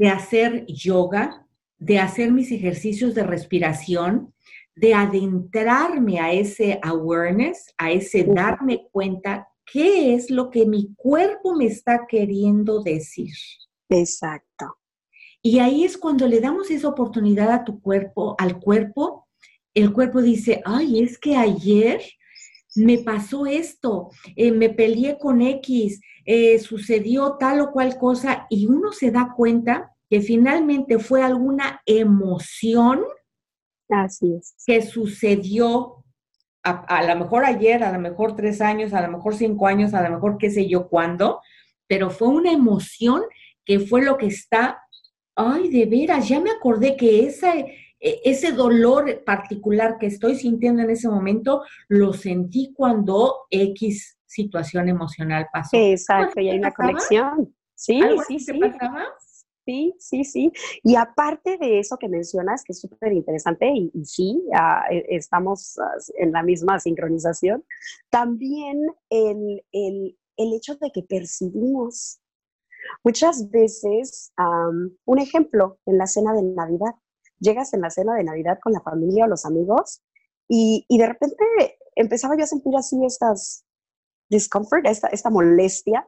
de 0.00 0.08
hacer 0.08 0.64
yoga, 0.66 1.46
de 1.78 1.98
hacer 1.98 2.32
mis 2.32 2.50
ejercicios 2.50 3.14
de 3.14 3.22
respiración, 3.22 4.32
de 4.74 4.94
adentrarme 4.94 6.18
a 6.20 6.32
ese 6.32 6.80
awareness, 6.82 7.74
a 7.76 7.90
ese 7.90 8.24
darme 8.24 8.88
cuenta 8.92 9.46
qué 9.70 10.14
es 10.14 10.30
lo 10.30 10.48
que 10.48 10.64
mi 10.64 10.94
cuerpo 10.94 11.54
me 11.54 11.66
está 11.66 12.06
queriendo 12.08 12.82
decir. 12.82 13.34
Exacto. 13.90 14.78
Y 15.42 15.58
ahí 15.58 15.84
es 15.84 15.98
cuando 15.98 16.26
le 16.26 16.40
damos 16.40 16.70
esa 16.70 16.88
oportunidad 16.88 17.50
a 17.50 17.64
tu 17.64 17.82
cuerpo, 17.82 18.36
al 18.38 18.58
cuerpo, 18.58 19.28
el 19.74 19.92
cuerpo 19.92 20.22
dice, 20.22 20.62
ay, 20.64 21.02
es 21.02 21.18
que 21.18 21.36
ayer 21.36 22.00
me 22.74 22.96
pasó 22.98 23.44
esto, 23.44 24.08
eh, 24.34 24.50
me 24.50 24.70
peleé 24.70 25.18
con 25.18 25.42
X, 25.42 26.00
eh, 26.32 26.60
sucedió 26.60 27.38
tal 27.40 27.60
o 27.60 27.72
cual 27.72 27.98
cosa, 27.98 28.46
y 28.50 28.66
uno 28.66 28.92
se 28.92 29.10
da 29.10 29.34
cuenta 29.36 29.96
que 30.08 30.20
finalmente 30.20 31.00
fue 31.00 31.24
alguna 31.24 31.82
emoción 31.84 33.02
Así 33.88 34.36
es. 34.36 34.54
que 34.64 34.80
sucedió 34.80 36.04
a, 36.62 37.02
lo 37.02 37.16
mejor 37.16 37.44
ayer, 37.44 37.82
a 37.82 37.90
lo 37.90 37.98
mejor 37.98 38.36
tres 38.36 38.60
años, 38.60 38.92
a 38.92 39.04
lo 39.04 39.10
mejor 39.10 39.34
cinco 39.34 39.66
años, 39.66 39.92
a 39.92 40.08
lo 40.08 40.14
mejor 40.14 40.38
qué 40.38 40.50
sé 40.50 40.68
yo 40.68 40.88
cuándo, 40.88 41.40
pero 41.88 42.10
fue 42.10 42.28
una 42.28 42.52
emoción 42.52 43.22
que 43.64 43.80
fue 43.80 44.02
lo 44.02 44.16
que 44.16 44.26
está, 44.26 44.80
ay, 45.34 45.68
de 45.68 45.86
veras, 45.86 46.28
ya 46.28 46.38
me 46.38 46.52
acordé 46.52 46.96
que 46.96 47.26
ese, 47.26 47.96
e, 47.98 48.20
ese 48.22 48.52
dolor 48.52 49.24
particular 49.24 49.96
que 49.98 50.06
estoy 50.06 50.36
sintiendo 50.36 50.80
en 50.82 50.90
ese 50.90 51.08
momento, 51.08 51.64
lo 51.88 52.12
sentí 52.12 52.72
cuando 52.72 53.46
X 53.50 54.19
situación 54.30 54.88
emocional 54.88 55.48
pasó. 55.52 55.76
Exacto, 55.76 56.40
y 56.40 56.50
hay 56.50 56.58
una 56.58 56.70
conexión. 56.72 57.54
Sí, 57.74 58.00
sí, 58.28 58.38
sí. 58.38 58.58
Pasaba? 58.58 59.04
Sí, 59.66 59.94
sí, 59.98 60.24
sí. 60.24 60.52
Y 60.82 60.94
aparte 60.96 61.58
de 61.58 61.80
eso 61.80 61.96
que 61.96 62.08
mencionas, 62.08 62.64
que 62.64 62.72
es 62.72 62.80
súper 62.80 63.12
interesante, 63.12 63.70
y, 63.74 63.90
sí, 64.04 64.42
ah, 64.54 64.84
e, 64.90 65.04
estamos 65.16 65.78
ah, 65.78 65.96
en 66.18 66.32
la 66.32 66.42
misma 66.42 66.78
sincronización, 66.78 67.64
también 68.08 68.80
el, 69.10 69.64
el, 69.72 70.18
el 70.36 70.52
hecho 70.54 70.76
de 70.76 70.90
que 70.92 71.02
percibimos 71.02 72.20
muchas 73.04 73.50
veces, 73.50 74.32
un 75.04 75.18
ejemplo, 75.18 75.78
en 75.86 75.98
la 75.98 76.06
cena 76.06 76.32
de 76.32 76.42
Navidad, 76.42 76.94
llegas 77.38 77.74
en 77.74 77.82
la 77.82 77.90
cena 77.90 78.14
de 78.14 78.24
Navidad 78.24 78.58
con 78.62 78.72
la 78.72 78.80
familia 78.80 79.24
o 79.24 79.28
los 79.28 79.44
amigos 79.44 80.02
y, 80.48 80.84
y 80.88 80.98
de 80.98 81.06
repente 81.06 81.44
empezaba 81.94 82.36
yo 82.36 82.44
a 82.44 82.46
sentir 82.46 82.74
así 82.76 82.96
estas 83.04 83.64
discomfort, 84.30 84.86
esta, 84.86 85.08
esta 85.08 85.28
molestia, 85.28 86.06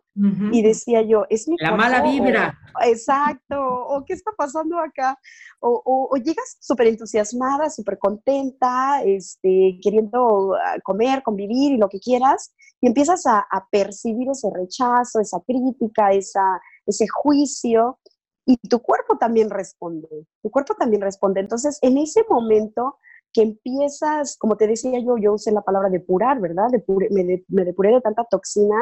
y 0.52 0.62
decía 0.62 1.02
yo, 1.02 1.24
es 1.28 1.48
mi 1.48 1.56
La 1.58 1.74
mala 1.74 2.02
vibra. 2.02 2.56
exacto, 2.84 3.58
o 3.58 4.04
qué 4.04 4.12
está 4.12 4.30
pasando 4.36 4.78
acá, 4.78 5.18
o, 5.60 6.08
o, 6.10 6.16
llegas 6.16 6.56
súper 6.60 6.86
entusiasmada, 6.86 7.68
súper 7.68 7.98
contenta, 7.98 9.02
este, 9.04 9.78
queriendo 9.82 10.54
ah, 10.54 10.76
comer, 10.84 11.22
convivir 11.22 11.72
y 11.72 11.78
lo 11.78 11.88
que 11.88 11.98
quieras, 11.98 12.54
y 12.80 12.86
empiezas 12.86 13.26
a, 13.26 13.40
a 13.40 13.66
percibir 13.70 14.28
ese 14.30 14.48
rechazo, 14.54 15.20
esa 15.20 15.40
crítica, 15.40 16.12
esa, 16.12 16.60
ese 16.86 17.06
juicio, 17.08 17.98
y 18.46 18.56
tu 18.56 18.80
cuerpo 18.80 19.18
también 19.18 19.50
responde, 19.50 20.08
tu 20.42 20.50
cuerpo 20.50 20.74
también 20.74 21.02
responde. 21.02 21.40
Entonces, 21.40 21.78
en 21.82 21.98
ese 21.98 22.24
momento 22.28 22.98
que 23.32 23.42
empiezas, 23.42 24.36
como 24.36 24.56
te 24.56 24.66
decía 24.66 24.98
yo, 24.98 25.16
yo 25.16 25.34
usé 25.34 25.52
la 25.52 25.62
palabra 25.62 25.88
depurar, 25.88 26.40
¿verdad? 26.40 26.68
me, 27.10 27.42
me, 27.48 27.64
depuré 27.64 27.92
de 27.92 28.00
tanta 28.00 28.24
toxina, 28.24 28.76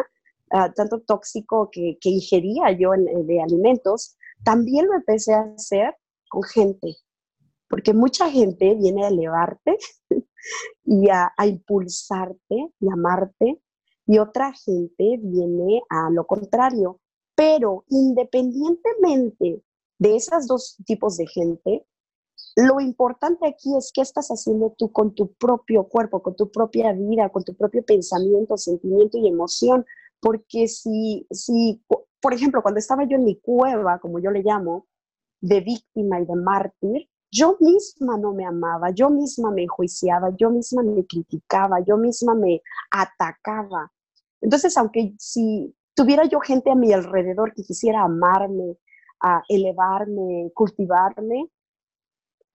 uh, 0.52 0.72
tanto 0.74 1.00
tóxico 1.00 1.70
que, 1.70 1.98
que 2.00 2.10
ingería 2.10 2.72
yo 2.72 2.94
en, 2.94 3.26
de 3.26 3.40
alimentos, 3.40 4.16
también 4.44 4.86
lo 4.86 4.94
empecé 4.94 5.34
a 5.34 5.52
hacer 5.56 5.94
con 6.28 6.42
gente, 6.42 6.96
porque 7.68 7.94
mucha 7.94 8.30
gente 8.30 8.74
viene 8.74 9.04
a 9.04 9.08
elevarte 9.08 9.78
y 10.84 11.08
a, 11.10 11.32
a 11.36 11.46
impulsarte 11.46 12.72
y 12.80 12.88
amarte, 12.90 13.60
y 14.06 14.18
otra 14.18 14.52
gente 14.52 15.18
viene 15.22 15.82
a 15.88 16.10
lo 16.10 16.26
contrario. 16.26 17.00
Pero 17.36 17.84
independientemente 17.88 19.62
de 19.98 20.16
esos 20.16 20.46
dos 20.46 20.76
tipos 20.84 21.16
de 21.16 21.26
gente, 21.26 21.86
lo 22.56 22.80
importante 22.80 23.46
aquí 23.46 23.76
es 23.76 23.92
qué 23.94 24.00
estás 24.00 24.28
haciendo 24.28 24.74
tú 24.76 24.90
con 24.92 25.14
tu 25.14 25.32
propio 25.34 25.84
cuerpo, 25.84 26.22
con 26.22 26.34
tu 26.34 26.50
propia 26.50 26.92
vida, 26.92 27.28
con 27.28 27.44
tu 27.44 27.54
propio 27.54 27.84
pensamiento, 27.84 28.56
sentimiento 28.56 29.18
y 29.18 29.28
emoción. 29.28 29.84
Porque 30.20 30.68
si, 30.68 31.26
si, 31.30 31.82
por 32.20 32.34
ejemplo, 32.34 32.62
cuando 32.62 32.78
estaba 32.78 33.04
yo 33.04 33.16
en 33.16 33.24
mi 33.24 33.40
cueva, 33.40 33.98
como 33.98 34.18
yo 34.18 34.30
le 34.30 34.42
llamo, 34.42 34.86
de 35.40 35.60
víctima 35.60 36.20
y 36.20 36.26
de 36.26 36.36
mártir, 36.36 37.08
yo 37.32 37.56
misma 37.60 38.18
no 38.18 38.34
me 38.34 38.44
amaba, 38.44 38.90
yo 38.90 39.08
misma 39.08 39.50
me 39.50 39.62
enjuiciaba, 39.62 40.30
yo 40.36 40.50
misma 40.50 40.82
me 40.82 41.06
criticaba, 41.06 41.80
yo 41.80 41.96
misma 41.96 42.34
me 42.34 42.60
atacaba. 42.90 43.90
Entonces, 44.40 44.76
aunque 44.76 45.14
si 45.18 45.74
tuviera 45.94 46.24
yo 46.24 46.40
gente 46.40 46.70
a 46.70 46.74
mi 46.74 46.92
alrededor 46.92 47.54
que 47.54 47.62
quisiera 47.62 48.02
amarme, 48.02 48.76
a 49.20 49.42
elevarme, 49.48 50.50
cultivarme. 50.54 51.48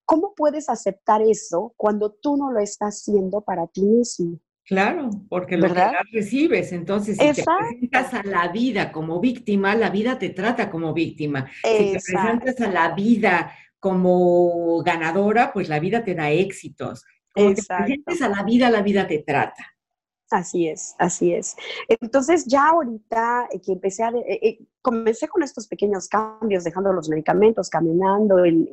¿Cómo 0.06 0.34
puedes 0.36 0.70
aceptar 0.70 1.22
eso 1.22 1.74
cuando 1.76 2.12
tú 2.12 2.38
no 2.38 2.52
lo 2.52 2.60
estás 2.60 3.02
haciendo 3.02 3.42
para 3.42 3.68
ti 3.68 3.84
mismo? 3.84 4.40
Claro, 4.64 5.10
porque 5.30 5.58
lo 5.58 5.72
que 5.72 5.84
recibes. 6.12 6.72
Entonces, 6.72 7.18
si 7.18 7.34
te 7.34 7.44
presentas 7.44 8.14
a 8.14 8.24
la 8.24 8.48
vida 8.52 8.92
como 8.92 9.20
víctima, 9.20 9.76
la 9.76 9.90
vida 9.90 10.18
te 10.18 10.30
trata 10.30 10.72
como 10.72 10.94
víctima. 10.94 11.48
Si 11.64 11.92
te 11.94 12.00
presentas 12.04 12.60
a 12.62 12.72
la 12.72 12.96
vida 12.96 13.52
como 13.80 14.82
ganadora, 14.84 15.54
pues 15.54 15.70
la 15.70 15.80
vida 15.80 16.04
te 16.04 16.16
da 16.16 16.32
éxitos. 16.32 17.04
Como 17.32 17.54
te 17.54 17.62
presentes 17.62 18.22
a 18.24 18.30
la 18.30 18.44
vida, 18.44 18.72
la 18.72 18.82
vida 18.82 19.06
te 19.06 19.20
trata. 19.20 19.75
Así 20.32 20.68
es, 20.68 20.96
así 20.98 21.34
es. 21.34 21.56
Entonces 21.88 22.46
ya 22.46 22.70
ahorita 22.70 23.48
que 23.64 23.74
empecé 23.74 24.04
a, 24.04 24.10
eh, 24.10 24.40
eh, 24.42 24.60
comencé 24.82 25.28
con 25.28 25.44
estos 25.44 25.68
pequeños 25.68 26.08
cambios, 26.08 26.64
dejando 26.64 26.92
los 26.94 27.10
medicamentos, 27.10 27.70
caminando 27.70 28.44
y, 28.46 28.68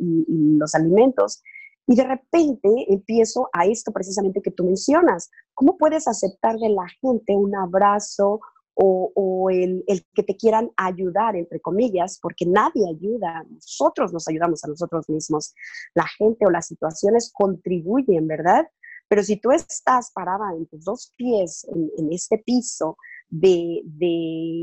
los 0.58 0.74
alimentos, 0.74 1.42
y 1.86 1.96
de 1.96 2.04
repente 2.04 2.68
empiezo 2.88 3.50
a 3.52 3.66
esto 3.66 3.92
precisamente 3.92 4.40
que 4.40 4.50
tú 4.50 4.64
mencionas. 4.64 5.30
¿Cómo 5.52 5.76
puedes 5.76 6.08
aceptar 6.08 6.56
de 6.56 6.70
la 6.70 6.86
gente 7.00 7.36
un 7.36 7.54
abrazo 7.54 8.40
o, 8.74 9.50
el, 9.50 9.84
el, 9.86 10.06
que 10.14 10.22
te 10.22 10.34
quieran 10.34 10.70
ayudar, 10.78 11.36
entre 11.36 11.60
comillas, 11.60 12.18
porque 12.22 12.46
nadie 12.46 12.88
ayuda, 12.88 13.44
nosotros 13.50 14.14
nos 14.14 14.26
ayudamos 14.28 14.64
a 14.64 14.68
nosotros 14.68 15.08
mismos. 15.10 15.54
La 15.94 16.06
gente 16.18 16.46
o 16.46 16.50
las 16.50 16.68
situaciones 16.68 17.30
contribuyen, 17.34 18.26
¿verdad? 18.26 18.66
Pero 19.12 19.24
si 19.24 19.36
tú 19.36 19.50
estás 19.50 20.10
parada 20.14 20.56
en 20.56 20.64
tus 20.68 20.86
dos 20.86 21.12
pies 21.18 21.66
en, 21.68 22.10
este 22.14 22.38
piso 22.38 22.96
de, 23.28 23.82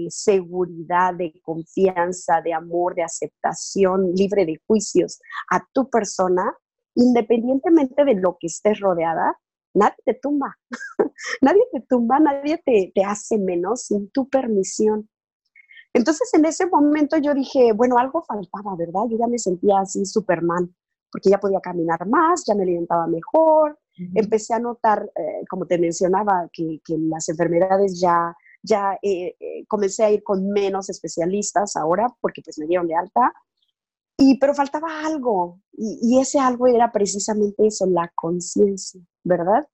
seguridad, 0.09 1.13
de 1.13 1.39
confianza, 1.43 2.41
de 2.41 2.55
amor, 2.55 2.95
de 2.95 3.03
aceptación, 3.03 4.11
libre 4.15 4.47
de 4.47 4.59
juicios 4.65 5.19
a 5.51 5.63
tu 5.71 5.87
persona, 5.91 6.51
independientemente 6.95 8.03
de 8.03 8.15
lo 8.15 8.37
que 8.39 8.47
estés 8.47 8.79
rodeada, 8.79 9.39
nadie 9.75 9.97
te 10.03 10.15
tumba. 10.15 10.57
nadie 11.41 11.61
te 11.71 11.81
tumba, 11.81 12.19
nadie 12.19 12.59
te, 12.65 12.91
te 12.95 13.03
hace 13.03 13.37
menos 13.37 13.83
sin 13.83 14.09
tu 14.09 14.29
permisión. 14.29 15.07
Entonces 15.93 16.33
en 16.33 16.45
ese 16.45 16.65
momento 16.65 17.17
yo 17.17 17.35
dije, 17.35 17.71
bueno, 17.73 17.99
algo 17.99 18.23
faltaba, 18.23 18.75
¿verdad? 18.75 19.01
Yo 19.11 19.19
ya 19.19 19.27
me 19.27 19.37
sentía 19.37 19.81
así 19.81 20.05
Superman, 20.05 20.75
porque 21.11 21.29
ya 21.29 21.39
podía 21.39 21.59
caminar 21.59 22.07
más, 22.07 22.45
ya 22.47 22.55
me 22.55 22.63
alimentaba 22.63 23.05
mejor, 23.05 23.77
empecé 24.15 24.53
a 24.53 24.59
notar, 24.59 25.09
eh, 25.15 25.45
como 25.49 25.65
te 25.65 25.77
mencionaba, 25.77 26.49
que, 26.51 26.79
las 26.87 27.29
enfermedades 27.29 27.99
ya, 27.99 28.35
ya 28.63 28.97
eh, 29.01 29.35
eh, 29.39 29.65
comencé 29.67 30.03
a 30.03 30.11
ir 30.11 30.23
con 30.23 30.49
menos 30.49 30.89
especialistas 30.89 31.75
ahora 31.75 32.07
porque 32.21 32.41
pues 32.43 32.57
me 32.59 32.67
dieron 32.67 32.87
de 32.87 32.95
alta. 32.95 33.31
Y, 34.21 34.37
pero 34.37 34.53
faltaba 34.53 35.05
algo, 35.05 35.61
y, 35.71 36.19
ese 36.19 36.39
algo 36.39 36.67
era 36.67 36.91
precisamente 36.91 37.67
eso, 37.67 37.85
la 37.85 38.11
conciencia, 38.13 38.99
¿verdad? 39.23 39.65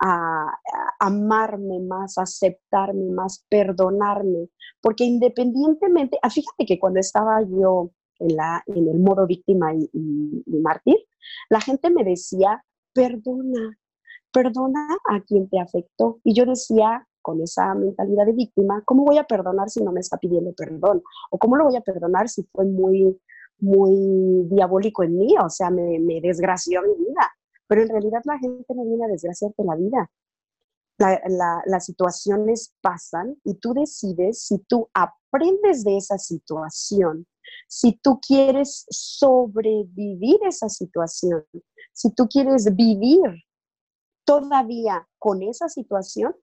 A, 0.00 0.50
amarme 0.98 1.78
más, 1.78 2.18
aceptarme 2.18 3.12
más, 3.12 3.46
perdonarme, 3.48 4.48
porque 4.80 5.04
independientemente, 5.04 6.18
ah, 6.20 6.30
fíjate 6.30 6.66
que 6.66 6.80
cuando 6.80 6.98
estaba 6.98 7.42
yo 7.42 7.92
en, 8.18 8.36
la, 8.36 8.64
en 8.66 8.88
el 8.88 8.98
modo 8.98 9.24
víctima 9.24 9.72
y, 9.72 9.88
y 9.92 10.58
mártir, 10.58 10.96
la 11.48 11.60
gente 11.60 11.88
me 11.88 12.02
decía, 12.02 12.64
perdona, 12.92 13.76
perdona 14.32 14.86
a 15.10 15.20
quien 15.20 15.48
te 15.48 15.60
afectó. 15.60 16.20
Y 16.24 16.34
yo 16.34 16.44
decía, 16.46 17.06
con 17.20 17.40
esa 17.40 17.74
mentalidad 17.74 18.26
de 18.26 18.32
víctima, 18.32 18.82
¿cómo 18.84 19.04
voy 19.04 19.18
a 19.18 19.24
perdonar 19.24 19.70
si 19.70 19.82
no 19.82 19.92
me 19.92 20.00
está 20.00 20.18
pidiendo 20.18 20.52
perdón? 20.52 21.02
¿O 21.30 21.38
cómo 21.38 21.56
lo 21.56 21.64
voy 21.64 21.76
a 21.76 21.80
perdonar 21.80 22.28
si 22.28 22.42
fue 22.52 22.64
muy, 22.64 23.18
muy 23.58 24.46
diabólico 24.50 25.02
en 25.02 25.16
mí? 25.16 25.34
O 25.42 25.48
sea, 25.48 25.70
me, 25.70 25.98
me 25.98 26.20
desgració 26.20 26.82
mi 26.82 26.94
vida. 27.04 27.30
Pero 27.68 27.82
en 27.82 27.88
realidad 27.88 28.20
la 28.24 28.38
gente 28.38 28.74
no 28.74 28.84
viene 28.84 29.04
a 29.04 29.08
desgraciarte 29.08 29.64
la 29.64 29.76
vida. 29.76 30.10
Las 31.66 31.84
situaciones 31.84 32.74
pasan 32.80 33.36
y 33.44 33.54
tú 33.54 33.74
decides 33.74 34.44
si 34.44 34.58
tú 34.58 34.88
aprendes 34.94 35.84
de 35.84 35.96
esa 35.96 36.18
situación, 36.18 37.26
si 37.68 37.98
tú 38.02 38.20
quieres 38.20 38.86
sobrevivir 38.90 40.38
esa 40.46 40.68
situación, 40.68 41.44
si 41.92 42.12
tú 42.14 42.28
quieres 42.28 42.74
vivir 42.74 43.44
todavía 44.24 45.06
con 45.18 45.42
esa 45.42 45.68
situación, 45.68 46.34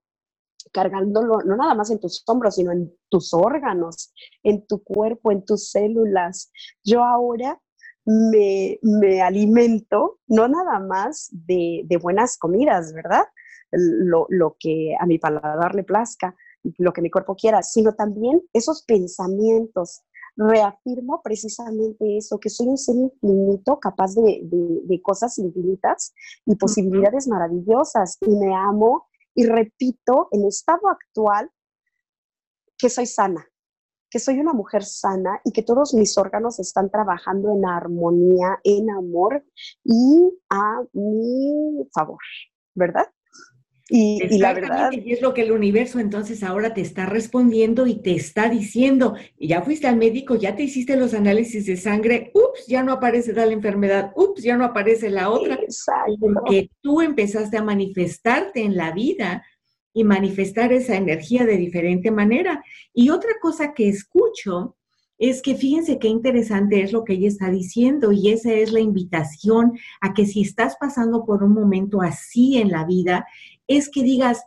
cargándolo 0.72 1.38
no 1.44 1.56
nada 1.56 1.74
más 1.74 1.90
en 1.90 1.98
tus 1.98 2.22
hombros, 2.26 2.56
sino 2.56 2.72
en 2.72 2.94
tus 3.08 3.32
órganos, 3.32 4.12
en 4.42 4.66
tu 4.66 4.82
cuerpo, 4.82 5.32
en 5.32 5.44
tus 5.44 5.70
células. 5.70 6.52
Yo 6.84 7.02
ahora 7.04 7.60
me, 8.04 8.78
alimento 9.22 10.18
no 10.26 10.48
nada 10.48 10.78
más 10.80 11.28
de, 11.32 11.86
buenas 12.00 12.38
comidas, 12.38 12.92
¿verdad? 12.92 13.24
Lo, 13.72 14.26
lo, 14.28 14.56
que 14.58 14.96
a 14.98 15.06
mi 15.06 15.18
paladar 15.18 15.74
le 15.74 15.84
plazca, 15.84 16.34
lo 16.78 16.92
que 16.92 17.02
mi 17.02 17.10
cuerpo 17.10 17.36
quiera, 17.36 17.62
sino 17.62 17.94
también 17.94 18.42
esos 18.52 18.82
pensamientos, 18.82 20.02
reafirmo 20.36 21.20
precisamente 21.22 22.16
eso, 22.16 22.38
que 22.38 22.48
soy 22.48 22.68
un 22.68 22.78
ser 22.78 22.96
infinito, 22.96 23.78
capaz 23.78 24.14
de, 24.14 25.00
cosas 25.02 25.38
infinitas 25.38 26.12
y 26.46 26.56
posibilidades 26.56 27.28
maravillosas, 27.28 28.18
y 28.20 28.30
me 28.36 28.54
amo 28.54 29.08
y 29.34 29.46
repito 29.46 30.28
en 30.32 30.46
estado 30.46 30.88
actual 30.88 31.50
que 32.76 32.88
soy 32.88 33.06
sana, 33.06 33.46
que 34.10 34.18
soy 34.18 34.40
una 34.40 34.52
mujer 34.52 34.84
sana 34.84 35.40
y 35.44 35.52
que 35.52 35.62
todos 35.62 35.94
mis 35.94 36.18
órganos 36.18 36.58
están 36.58 36.90
trabajando 36.90 37.54
en 37.54 37.64
armonía, 37.64 38.58
en 38.64 38.90
amor 38.90 39.44
y 39.84 40.30
a 40.50 40.82
mi 40.92 41.86
favor, 41.92 42.18
¿verdad? 42.74 43.06
Y, 43.92 44.38
la 44.38 44.54
verdad. 44.54 44.92
Y 44.92 45.12
es 45.12 45.20
lo 45.20 45.34
que 45.34 45.42
el 45.42 45.50
universo 45.50 45.98
entonces 45.98 46.44
ahora 46.44 46.74
te 46.74 46.80
está 46.80 47.06
respondiendo 47.06 47.88
y 47.88 48.00
te 48.00 48.14
está 48.14 48.48
diciendo. 48.48 49.16
Y 49.36 49.48
ya 49.48 49.62
fuiste 49.62 49.88
al 49.88 49.96
médico, 49.96 50.36
ya 50.36 50.54
te 50.54 50.62
hiciste 50.62 50.96
los 50.96 51.12
análisis 51.12 51.66
de 51.66 51.76
sangre, 51.76 52.30
ups, 52.32 52.68
ya 52.68 52.84
no 52.84 52.92
aparece 52.92 53.34
tal 53.34 53.50
enfermedad, 53.50 54.12
ups, 54.14 54.44
ya 54.44 54.56
no 54.56 54.64
aparece 54.64 55.10
la 55.10 55.28
otra. 55.28 55.58
Porque 56.20 56.70
tú 56.80 57.00
empezaste 57.00 57.56
a 57.56 57.64
manifestarte 57.64 58.62
en 58.62 58.76
la 58.76 58.92
vida 58.92 59.44
y 59.92 60.04
manifestar 60.04 60.72
esa 60.72 60.96
energía 60.96 61.44
de 61.44 61.56
diferente 61.56 62.10
manera. 62.10 62.62
Y 62.92 63.10
otra 63.10 63.32
cosa 63.40 63.74
que 63.74 63.88
escucho 63.88 64.76
es 65.18 65.42
que 65.42 65.54
fíjense 65.54 65.98
qué 65.98 66.08
interesante 66.08 66.82
es 66.82 66.92
lo 66.92 67.04
que 67.04 67.12
ella 67.12 67.28
está 67.28 67.50
diciendo 67.50 68.10
y 68.10 68.30
esa 68.30 68.54
es 68.54 68.72
la 68.72 68.80
invitación 68.80 69.78
a 70.00 70.14
que 70.14 70.24
si 70.24 70.40
estás 70.40 70.76
pasando 70.80 71.26
por 71.26 71.42
un 71.42 71.52
momento 71.52 72.00
así 72.00 72.56
en 72.56 72.70
la 72.70 72.86
vida, 72.86 73.26
es 73.66 73.90
que 73.90 74.02
digas, 74.02 74.42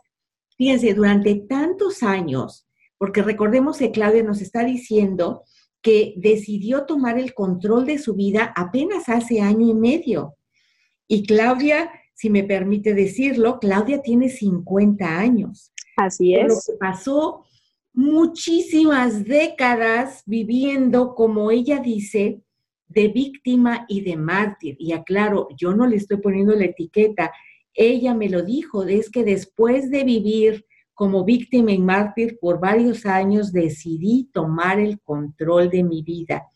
fíjense, 0.58 0.92
durante 0.94 1.36
tantos 1.36 2.02
años, 2.02 2.66
porque 2.98 3.22
recordemos 3.22 3.78
que 3.78 3.92
Claudia 3.92 4.24
nos 4.24 4.40
está 4.40 4.64
diciendo 4.64 5.44
que 5.80 6.14
decidió 6.16 6.86
tomar 6.86 7.18
el 7.18 7.34
control 7.34 7.86
de 7.86 7.98
su 7.98 8.14
vida 8.14 8.52
apenas 8.56 9.08
hace 9.08 9.40
año 9.40 9.68
y 9.68 9.74
medio. 9.74 10.34
Y 11.06 11.24
Claudia, 11.24 11.90
si 12.14 12.30
me 12.30 12.44
permite 12.44 12.94
decirlo, 12.94 13.58
Claudia 13.58 14.00
tiene 14.00 14.28
50 14.28 15.18
años. 15.18 15.72
Así 15.96 16.34
es. 16.34 16.48
Lo 16.48 16.54
que 16.54 16.78
pasó 16.78 17.44
muchísimas 17.92 19.24
décadas 19.24 20.22
viviendo, 20.26 21.14
como 21.14 21.50
ella 21.50 21.80
dice, 21.80 22.42
de 22.88 23.08
víctima 23.08 23.84
y 23.88 24.02
de 24.02 24.16
mártir. 24.16 24.76
Y 24.78 24.92
aclaro, 24.92 25.48
yo 25.56 25.74
no 25.74 25.86
le 25.86 25.96
estoy 25.96 26.18
poniendo 26.18 26.54
la 26.54 26.66
etiqueta, 26.66 27.32
ella 27.72 28.14
me 28.14 28.28
lo 28.28 28.42
dijo, 28.42 28.84
es 28.84 29.10
que 29.10 29.24
después 29.24 29.90
de 29.90 30.04
vivir 30.04 30.64
como 30.94 31.24
víctima 31.24 31.72
y 31.72 31.78
mártir 31.78 32.38
por 32.40 32.60
varios 32.60 33.04
años, 33.04 33.52
decidí 33.52 34.30
tomar 34.32 34.78
el 34.78 35.00
control 35.00 35.68
de 35.68 35.82
mi 35.82 36.02
vida. 36.02 36.46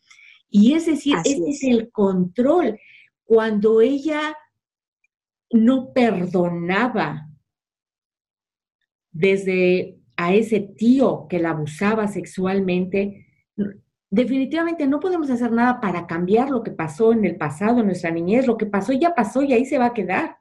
Y 0.48 0.74
es 0.74 0.86
decir, 0.86 1.16
ese 1.24 1.50
es. 1.50 1.64
el 1.64 1.90
control. 1.90 2.78
Cuando 3.24 3.80
ella 3.80 4.36
no 5.50 5.92
perdonaba 5.92 7.28
desde 9.10 9.98
a 10.16 10.34
ese 10.34 10.60
tío 10.60 11.26
que 11.28 11.38
la 11.38 11.50
abusaba 11.50 12.08
sexualmente, 12.08 13.26
definitivamente 14.10 14.86
no 14.86 15.00
podemos 15.00 15.30
hacer 15.30 15.52
nada 15.52 15.80
para 15.80 16.06
cambiar 16.06 16.50
lo 16.50 16.62
que 16.62 16.72
pasó 16.72 17.12
en 17.12 17.24
el 17.24 17.36
pasado, 17.36 17.80
en 17.80 17.86
nuestra 17.86 18.10
niñez. 18.10 18.46
Lo 18.46 18.56
que 18.56 18.66
pasó 18.66 18.92
ya 18.92 19.14
pasó 19.14 19.42
y 19.42 19.52
ahí 19.52 19.64
se 19.64 19.78
va 19.78 19.86
a 19.86 19.94
quedar 19.94 20.38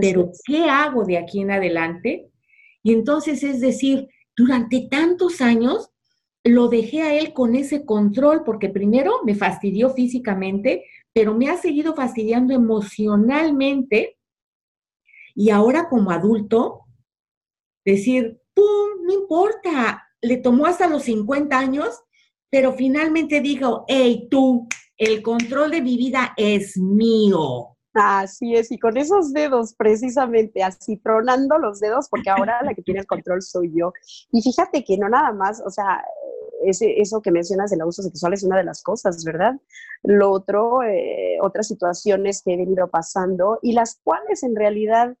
pero 0.00 0.30
¿qué 0.44 0.64
hago 0.64 1.04
de 1.04 1.18
aquí 1.18 1.40
en 1.40 1.50
adelante? 1.50 2.30
Y 2.82 2.92
entonces 2.92 3.42
es 3.42 3.60
decir, 3.60 4.08
durante 4.36 4.88
tantos 4.90 5.40
años 5.40 5.90
lo 6.44 6.68
dejé 6.68 7.02
a 7.02 7.14
él 7.14 7.32
con 7.32 7.54
ese 7.54 7.84
control 7.84 8.42
porque 8.44 8.68
primero 8.68 9.20
me 9.24 9.34
fastidió 9.34 9.90
físicamente, 9.90 10.84
pero 11.12 11.34
me 11.34 11.50
ha 11.50 11.56
seguido 11.56 11.94
fastidiando 11.94 12.54
emocionalmente. 12.54 14.16
Y 15.34 15.50
ahora 15.50 15.88
como 15.88 16.10
adulto, 16.10 16.86
decir, 17.84 18.40
¡pum! 18.54 19.04
No 19.04 19.12
importa, 19.12 20.08
le 20.20 20.36
tomó 20.38 20.66
hasta 20.66 20.86
los 20.86 21.04
50 21.04 21.58
años, 21.58 22.02
pero 22.50 22.72
finalmente 22.72 23.40
dijo, 23.40 23.84
hey, 23.88 24.28
tú, 24.30 24.66
el 24.96 25.22
control 25.22 25.70
de 25.70 25.82
mi 25.82 25.96
vida 25.96 26.32
es 26.36 26.76
mío. 26.76 27.76
Así 27.92 28.54
es, 28.54 28.70
y 28.70 28.78
con 28.78 28.96
esos 28.96 29.32
dedos 29.32 29.74
precisamente, 29.74 30.62
así 30.62 30.96
tronando 30.98 31.58
los 31.58 31.80
dedos, 31.80 32.08
porque 32.08 32.30
ahora 32.30 32.62
la 32.62 32.74
que 32.74 32.82
tiene 32.82 33.00
el 33.00 33.06
control 33.06 33.42
soy 33.42 33.72
yo. 33.74 33.92
Y 34.30 34.42
fíjate 34.42 34.84
que 34.84 34.96
no 34.96 35.08
nada 35.08 35.32
más, 35.32 35.60
o 35.64 35.70
sea, 35.70 36.04
ese, 36.64 37.00
eso 37.00 37.22
que 37.22 37.30
mencionas 37.30 37.70
del 37.70 37.80
abuso 37.80 38.02
sexual 38.02 38.32
es 38.34 38.42
una 38.42 38.58
de 38.58 38.64
las 38.64 38.82
cosas, 38.82 39.24
¿verdad? 39.24 39.54
Lo 40.02 40.30
otro, 40.30 40.82
eh, 40.82 41.38
otras 41.42 41.68
situaciones 41.68 42.42
que 42.42 42.54
he 42.54 42.56
venido 42.56 42.88
pasando 42.88 43.58
y 43.62 43.72
las 43.72 44.00
cuales 44.02 44.42
en 44.42 44.56
realidad 44.56 45.16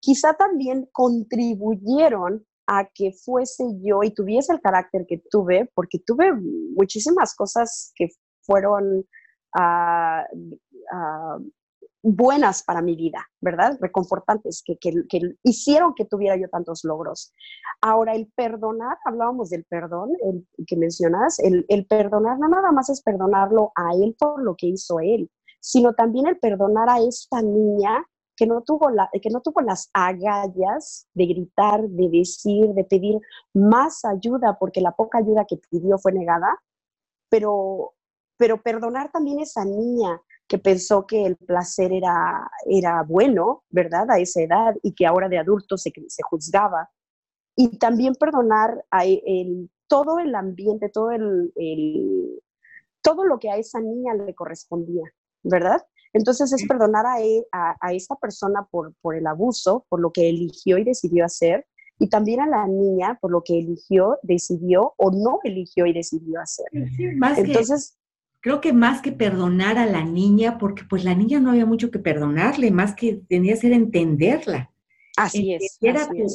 quizá 0.00 0.34
también 0.34 0.88
contribuyeron 0.92 2.46
a 2.66 2.88
que 2.92 3.12
fuese 3.12 3.64
yo 3.80 4.02
y 4.02 4.10
tuviese 4.12 4.52
el 4.52 4.60
carácter 4.60 5.06
que 5.06 5.22
tuve, 5.30 5.70
porque 5.74 5.98
tuve 5.98 6.32
muchísimas 6.32 7.34
cosas 7.34 7.92
que 7.94 8.08
fueron 8.42 9.06
uh, 9.56 10.22
buenas 12.06 12.62
para 12.62 12.82
mi 12.82 12.94
vida, 12.94 13.26
¿verdad? 13.40 13.76
Reconfortantes, 13.80 14.62
que, 14.64 14.78
que, 14.78 15.20
hicieron 15.42 15.92
que 15.94 16.04
tuviera 16.04 16.36
yo 16.36 16.48
tantos 16.48 16.84
logros. 16.84 17.32
Ahora, 17.80 18.14
el 18.14 18.30
perdonar, 18.36 18.96
hablábamos 19.04 19.50
del 19.50 19.64
perdón, 19.64 20.10
el 20.22 20.46
que 20.66 20.76
mencionas, 20.76 21.40
el, 21.40 21.66
el 21.68 21.84
perdonar 21.86 22.38
no 22.38 22.48
nada 22.48 22.70
más 22.70 22.90
es 22.90 23.02
perdonarlo 23.02 23.72
a 23.74 23.92
él 23.94 24.14
por 24.16 24.40
lo 24.40 24.54
que 24.54 24.68
hizo 24.68 25.00
él, 25.00 25.28
sino 25.58 25.94
también 25.94 26.28
el 26.28 26.38
perdonar 26.38 26.88
a 26.88 27.00
esta 27.00 27.42
niña 27.42 28.06
que 28.36 28.46
no 28.46 28.62
tuvo, 28.62 28.90
la, 28.90 29.10
que 29.20 29.30
no 29.30 29.40
tuvo 29.40 29.60
las 29.62 29.90
agallas 29.92 31.08
de 31.14 31.26
gritar, 31.26 31.88
de 31.88 32.08
decir, 32.08 32.68
de 32.68 32.84
pedir 32.84 33.18
más 33.52 34.04
ayuda, 34.04 34.58
porque 34.60 34.80
la 34.80 34.92
poca 34.92 35.18
ayuda 35.18 35.44
que 35.44 35.56
pidió 35.70 35.98
fue 35.98 36.12
negada, 36.12 36.56
pero, 37.28 37.94
pero 38.36 38.62
perdonar 38.62 39.10
también 39.10 39.40
a 39.40 39.42
esa 39.42 39.64
niña 39.64 40.20
que 40.48 40.58
pensó 40.58 41.06
que 41.06 41.26
el 41.26 41.36
placer 41.36 41.92
era, 41.92 42.50
era 42.66 43.02
bueno, 43.02 43.64
¿verdad? 43.70 44.10
A 44.10 44.18
esa 44.18 44.42
edad 44.42 44.74
y 44.82 44.94
que 44.94 45.06
ahora 45.06 45.28
de 45.28 45.38
adulto 45.38 45.76
se, 45.76 45.92
se 46.08 46.22
juzgaba. 46.22 46.90
Y 47.56 47.78
también 47.78 48.14
perdonar 48.14 48.84
a 48.90 49.04
el, 49.04 49.70
todo 49.88 50.18
el 50.18 50.34
ambiente, 50.34 50.88
todo, 50.88 51.10
el, 51.10 51.52
todo 53.02 53.24
lo 53.24 53.38
que 53.38 53.50
a 53.50 53.56
esa 53.56 53.80
niña 53.80 54.14
le 54.14 54.34
correspondía, 54.34 55.04
¿verdad? 55.42 55.82
Entonces 56.12 56.52
es 56.52 56.66
perdonar 56.66 57.06
a, 57.06 57.20
e, 57.20 57.46
a, 57.52 57.76
a 57.80 57.92
esa 57.92 58.14
persona 58.16 58.66
por, 58.70 58.94
por 59.00 59.16
el 59.16 59.26
abuso, 59.26 59.84
por 59.88 60.00
lo 60.00 60.12
que 60.12 60.28
eligió 60.28 60.78
y 60.78 60.84
decidió 60.84 61.24
hacer, 61.24 61.66
y 61.98 62.08
también 62.08 62.40
a 62.40 62.46
la 62.46 62.66
niña 62.66 63.18
por 63.20 63.30
lo 63.30 63.42
que 63.42 63.58
eligió, 63.58 64.18
decidió 64.22 64.94
o 64.96 65.10
no 65.10 65.40
eligió 65.44 65.86
y 65.86 65.92
decidió 65.92 66.40
hacer. 66.40 66.66
Entonces, 66.72 67.96
creo 68.46 68.60
que 68.60 68.72
más 68.72 69.02
que 69.02 69.10
perdonar 69.10 69.76
a 69.76 69.86
la 69.86 70.04
niña, 70.04 70.56
porque 70.56 70.84
pues 70.88 71.02
la 71.02 71.16
niña 71.16 71.40
no 71.40 71.50
había 71.50 71.66
mucho 71.66 71.90
que 71.90 71.98
perdonarle, 71.98 72.70
más 72.70 72.94
que 72.94 73.20
tenía 73.28 73.54
que 73.54 73.60
ser 73.60 73.72
entenderla. 73.72 74.70
Así 75.16 75.52
es. 75.52 75.80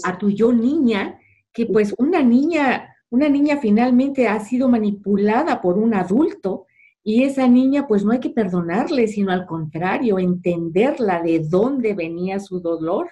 a 0.04 0.18
tu 0.18 0.30
yo 0.30 0.52
niña, 0.52 1.18
que 1.54 1.68
pues 1.68 1.96
una 1.98 2.22
niña, 2.22 2.98
una 3.10 3.30
niña 3.30 3.60
finalmente 3.62 4.28
ha 4.28 4.42
sido 4.42 4.68
manipulada 4.68 5.62
por 5.62 5.78
un 5.78 5.94
adulto 5.94 6.66
y 7.02 7.24
esa 7.24 7.48
niña 7.48 7.88
pues 7.88 8.04
no 8.04 8.12
hay 8.12 8.20
que 8.20 8.30
perdonarle, 8.30 9.08
sino 9.08 9.32
al 9.32 9.46
contrario, 9.46 10.20
entenderla 10.20 11.22
de 11.22 11.40
dónde 11.40 11.94
venía 11.94 12.42
su 12.42 12.60
dolor, 12.60 13.10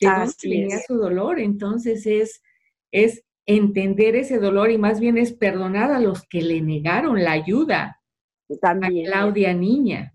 de 0.00 0.08
dónde 0.08 0.34
venía 0.44 0.78
su 0.86 0.94
dolor. 0.94 1.40
Entonces 1.40 2.06
es, 2.06 2.42
es 2.90 3.22
entender 3.44 4.16
ese 4.16 4.38
dolor 4.38 4.70
y 4.70 4.78
más 4.78 4.98
bien 4.98 5.18
es 5.18 5.34
perdonar 5.34 5.92
a 5.92 6.00
los 6.00 6.26
que 6.26 6.40
le 6.40 6.62
negaron 6.62 7.22
la 7.22 7.32
ayuda 7.32 7.98
también. 8.58 9.06
Claudia 9.06 9.54
Niña. 9.54 10.12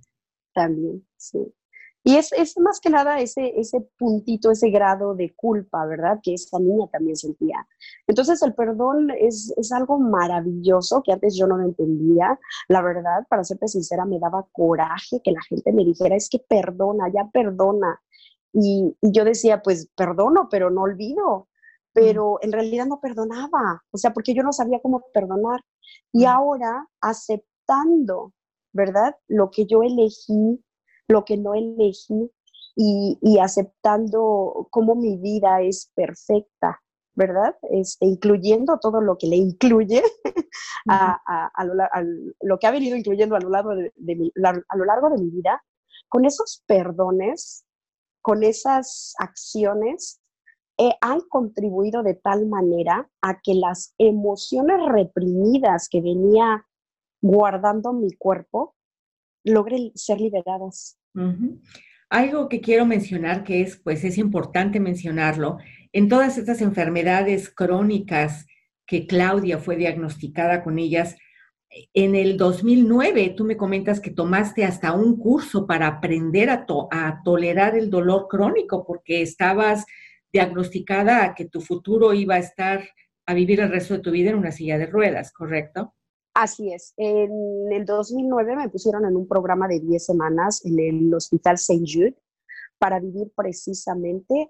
También, 0.54 1.06
sí. 1.18 1.54
Y 2.08 2.18
es, 2.18 2.32
es, 2.34 2.56
más 2.60 2.80
que 2.80 2.92
nada 2.92 3.20
ese, 3.20 3.60
ese 3.60 3.82
puntito, 3.98 4.52
ese 4.52 4.70
grado 4.70 5.16
de 5.16 5.34
culpa, 5.34 5.88
¿verdad? 5.88 6.20
Que 6.22 6.36
esta 6.36 6.60
niña 6.60 6.86
también 6.92 7.16
sentía. 7.16 7.68
Entonces 8.06 8.44
el 8.44 8.54
perdón 8.54 9.10
es, 9.20 9.52
es 9.58 9.72
algo 9.72 9.98
maravilloso 9.98 11.02
que 11.04 11.14
antes 11.14 11.36
yo 11.36 11.48
no 11.48 11.58
lo 11.58 11.66
entendía. 11.66 12.40
La 12.68 12.84
verdad, 12.84 13.26
para 13.28 13.44
serte 13.44 13.68
sincera, 13.68 14.06
me 14.06 14.20
daba 14.20 14.46
coraje 14.52 15.20
que 15.24 15.32
la 15.32 15.42
gente 15.42 15.74
me 15.74 15.84
dijera, 15.84 16.16
es 16.16 16.30
que 16.30 16.38
perdona, 16.38 17.12
ya 17.12 17.28
perdona. 17.34 18.00
Y, 18.54 18.96
y 19.02 19.12
yo 19.12 19.26
decía, 19.26 19.64
pues 19.64 19.90
perdono, 19.96 20.48
pero 20.48 20.70
no 20.70 20.84
olvido. 20.84 21.48
Pero 21.92 22.38
en 22.44 22.52
realidad 22.52 22.86
no 22.86 23.00
perdonaba, 23.00 23.84
o 23.90 23.98
sea, 23.98 24.14
porque 24.14 24.36
yo 24.36 24.44
no 24.44 24.54
sabía 24.54 24.80
cómo 24.80 25.06
perdonar. 25.12 25.62
Y 26.12 26.26
ahora 26.26 26.88
acepto 27.66 28.34
¿verdad? 28.76 29.16
Lo 29.28 29.50
que 29.52 29.66
yo 29.66 29.84
elegí, 29.84 30.62
lo 31.08 31.24
que 31.24 31.38
no 31.38 31.56
elegí 31.56 32.30
y, 32.76 33.40
aceptando 33.40 34.68
cómo 34.70 34.96
mi 34.96 35.18
vida 35.18 35.62
es 35.62 35.92
perfecta, 35.96 36.82
¿verdad? 37.14 37.56
Este, 37.72 38.06
incluyendo 38.06 38.78
todo 38.80 39.00
lo 39.00 39.18
que 39.18 39.28
le 39.28 39.38
incluye 39.38 40.04
a, 40.90 41.64
lo, 42.42 42.60
que 42.60 42.68
ha 42.68 42.72
venido 42.72 42.98
incluyendo 42.98 43.38
a 43.38 43.40
lo 43.40 43.50
largo 43.50 43.72
de, 43.76 44.16
mi, 44.16 44.32
a 44.44 44.76
lo 44.76 44.86
largo 44.86 45.10
de 45.10 45.24
mi 45.24 45.30
vida, 45.30 45.64
con 46.10 46.26
esos 46.26 46.62
perdones, 46.68 47.66
con 48.22 48.44
esas 48.44 49.14
acciones, 49.20 50.20
eh, 50.78 50.92
han 51.00 51.22
contribuido 51.30 52.04
de 52.04 52.16
tal 52.16 52.46
manera 52.48 53.10
a 53.22 53.40
que 53.40 53.54
las 53.54 53.94
emociones 53.98 54.86
reprimidas 54.86 55.88
que 55.88 56.02
venía 56.02 56.66
guardando 57.26 57.92
mi 57.92 58.12
cuerpo, 58.14 58.76
logre 59.44 59.92
ser 59.96 60.22
liberadas. 60.22 61.00
Algo 62.10 62.50
que 62.50 62.62
quiero 62.62 62.86
mencionar 62.86 63.44
que 63.44 63.62
es, 63.62 63.78
pues 63.78 64.04
es 64.04 64.20
importante 64.20 64.80
mencionarlo, 64.80 65.58
en 65.92 66.08
todas 66.08 66.38
estas 66.38 66.62
enfermedades 66.62 67.50
crónicas 67.50 68.46
que 68.86 69.08
Claudia 69.08 69.58
fue 69.58 69.76
diagnosticada 69.76 70.64
con 70.64 70.78
ellas, 70.78 71.16
en 71.94 72.14
el 72.14 72.38
2009 72.38 73.34
tú 73.36 73.44
me 73.44 73.58
comentas 73.58 74.00
que 74.00 74.12
tomaste 74.12 74.64
hasta 74.64 74.94
un 74.94 75.18
curso 75.18 75.66
para 75.66 75.88
aprender 75.88 76.52
a, 76.52 76.68
a 76.92 77.22
tolerar 77.24 77.76
el 77.76 77.90
dolor 77.90 78.28
crónico 78.30 78.86
porque 78.86 79.24
estabas 79.24 79.86
diagnosticada 80.32 81.34
que 81.34 81.46
tu 81.46 81.60
futuro 81.60 82.14
iba 82.14 82.36
a 82.36 82.40
estar 82.40 82.88
a 83.26 83.34
vivir 83.34 83.62
el 83.62 83.70
resto 83.70 83.96
de 83.96 84.02
tu 84.02 84.12
vida 84.12 84.30
en 84.30 84.38
una 84.38 84.52
silla 84.52 84.78
de 84.78 84.86
ruedas, 84.86 85.34
¿correcto? 85.34 85.96
Así 86.36 86.74
es. 86.74 86.94
En 86.98 87.72
el 87.72 87.86
2009 87.86 88.58
me 88.58 88.70
pusieron 88.70 89.06
en 89.06 89.16
un 89.16 89.26
programa 89.26 89.70
de 89.70 89.80
10 89.80 90.06
semanas 90.06 90.66
en 90.66 90.78
el 90.80 91.14
Hospital 91.14 91.56
St. 91.56 91.86
Jude 91.88 92.18
para 92.78 93.00
vivir 93.00 93.32
precisamente 93.34 94.50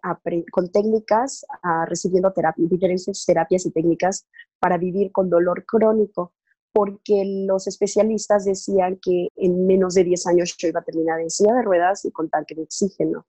con 0.51 0.71
técnicas, 0.71 1.45
recibiendo 1.85 2.33
terapia, 2.33 2.65
diferentes 2.67 3.23
terapias 3.23 3.67
y 3.67 3.71
técnicas 3.71 4.25
para 4.59 4.79
vivir 4.79 5.11
con 5.11 5.29
dolor 5.29 5.63
crónico, 5.63 6.33
porque 6.73 7.23
los 7.47 7.67
especialistas 7.67 8.45
decían 8.45 8.97
que 8.99 9.27
en 9.35 9.67
menos 9.67 9.93
de 9.93 10.05
10 10.05 10.25
años 10.25 10.57
yo 10.57 10.67
iba 10.67 10.79
a 10.79 10.83
terminar 10.83 11.21
en 11.21 11.29
silla 11.29 11.53
de 11.53 11.61
ruedas 11.61 12.03
y 12.03 12.11
con 12.11 12.31
tanque 12.31 12.55
de 12.55 12.63
oxígeno. 12.63 13.27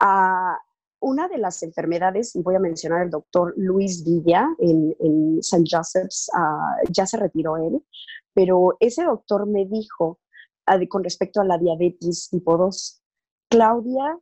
Ah, 0.00 0.58
una 1.00 1.28
de 1.28 1.38
las 1.38 1.62
enfermedades, 1.62 2.36
y 2.36 2.42
voy 2.42 2.54
a 2.54 2.60
mencionar 2.60 3.02
el 3.02 3.10
doctor 3.10 3.54
Luis 3.56 4.04
Villa 4.04 4.48
en, 4.58 4.94
en 5.00 5.38
St. 5.38 5.64
Joseph's, 5.70 6.30
ah, 6.34 6.76
ya 6.90 7.06
se 7.06 7.16
retiró 7.16 7.56
él, 7.56 7.82
pero 8.34 8.76
ese 8.80 9.04
doctor 9.04 9.46
me 9.46 9.66
dijo 9.66 10.20
ah, 10.66 10.78
con 10.88 11.02
respecto 11.02 11.40
a 11.40 11.44
la 11.44 11.58
diabetes 11.58 12.28
tipo 12.30 12.56
2, 12.56 13.02
Claudia, 13.48 14.18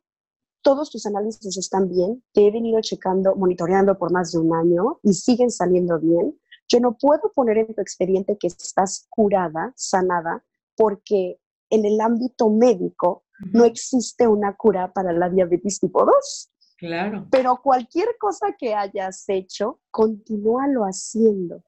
todos 0.61 0.89
tus 0.89 1.05
análisis 1.05 1.57
están 1.57 1.89
bien, 1.89 2.23
te 2.33 2.47
he 2.47 2.51
venido 2.51 2.81
checando, 2.81 3.35
monitoreando 3.35 3.97
por 3.97 4.11
más 4.11 4.31
de 4.31 4.39
un 4.39 4.53
año 4.53 4.99
y 5.03 5.13
siguen 5.13 5.51
saliendo 5.51 5.99
bien. 5.99 6.37
Yo 6.67 6.79
no 6.79 6.97
puedo 6.97 7.31
poner 7.33 7.57
en 7.57 7.73
tu 7.73 7.81
expediente 7.81 8.37
que 8.37 8.47
estás 8.47 9.07
curada, 9.09 9.73
sanada, 9.75 10.43
porque 10.75 11.39
en 11.69 11.85
el 11.85 11.99
ámbito 12.01 12.49
médico 12.49 13.23
no 13.53 13.63
existe 13.63 14.27
una 14.27 14.55
cura 14.55 14.91
para 14.91 15.13
la 15.13 15.29
diabetes 15.29 15.79
tipo 15.79 16.05
2. 16.05 16.51
Claro. 16.79 17.27
Pero 17.29 17.59
cualquier 17.61 18.07
cosa 18.17 18.55
que 18.57 18.73
hayas 18.73 19.27
hecho, 19.27 19.79
continúalo 19.91 20.83
haciendo 20.83 21.61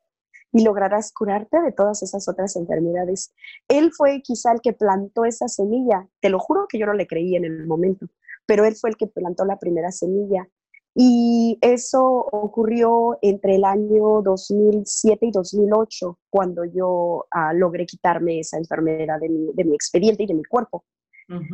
y 0.54 0.64
lograrás 0.64 1.12
curarte 1.12 1.62
de 1.62 1.72
todas 1.72 2.02
esas 2.02 2.28
otras 2.28 2.56
enfermedades. 2.56 3.34
Él 3.68 3.92
fue 3.92 4.22
quizá 4.22 4.54
el 4.54 4.62
que 4.62 4.74
plantó 4.74 5.26
esa 5.26 5.48
semilla. 5.48 6.08
Te 6.22 6.30
lo 6.30 6.40
juro 6.40 6.66
que 6.68 6.80
yo 6.80 6.86
no 6.86 6.94
le 6.94 7.08
creí 7.08 7.36
en 7.36 7.46
el 7.46 7.66
momento, 7.68 8.08
pero 8.46 8.66
él 8.66 8.76
fue 8.76 8.90
el 8.90 8.98
que 8.98 9.08
plantó 9.08 9.46
la 9.46 9.60
primera 9.60 9.92
semilla. 9.92 10.48
Y 10.94 11.58
eso 11.62 12.06
ocurrió 12.06 13.18
entre 13.22 13.56
el 13.56 13.64
año 13.64 14.22
2007 14.22 15.26
y 15.26 15.32
2008, 15.32 16.20
cuando 16.30 16.66
yo 16.66 17.28
ah, 17.32 17.54
logré 17.54 17.86
quitarme 17.86 18.40
esa 18.40 18.58
enfermedad 18.58 19.20
de 19.20 19.30
mi, 19.30 19.54
de 19.54 19.64
mi 19.64 19.76
expediente 19.76 20.24
y 20.24 20.28
de 20.28 20.34
mi 20.34 20.44
cuerpo. 20.44 20.84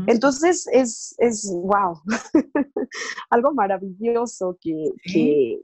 Entonces 0.08 0.68
es, 0.72 1.16
es 1.18 1.52
wow, 1.52 2.00
algo 3.30 3.54
maravilloso 3.54 4.58
que, 4.62 5.60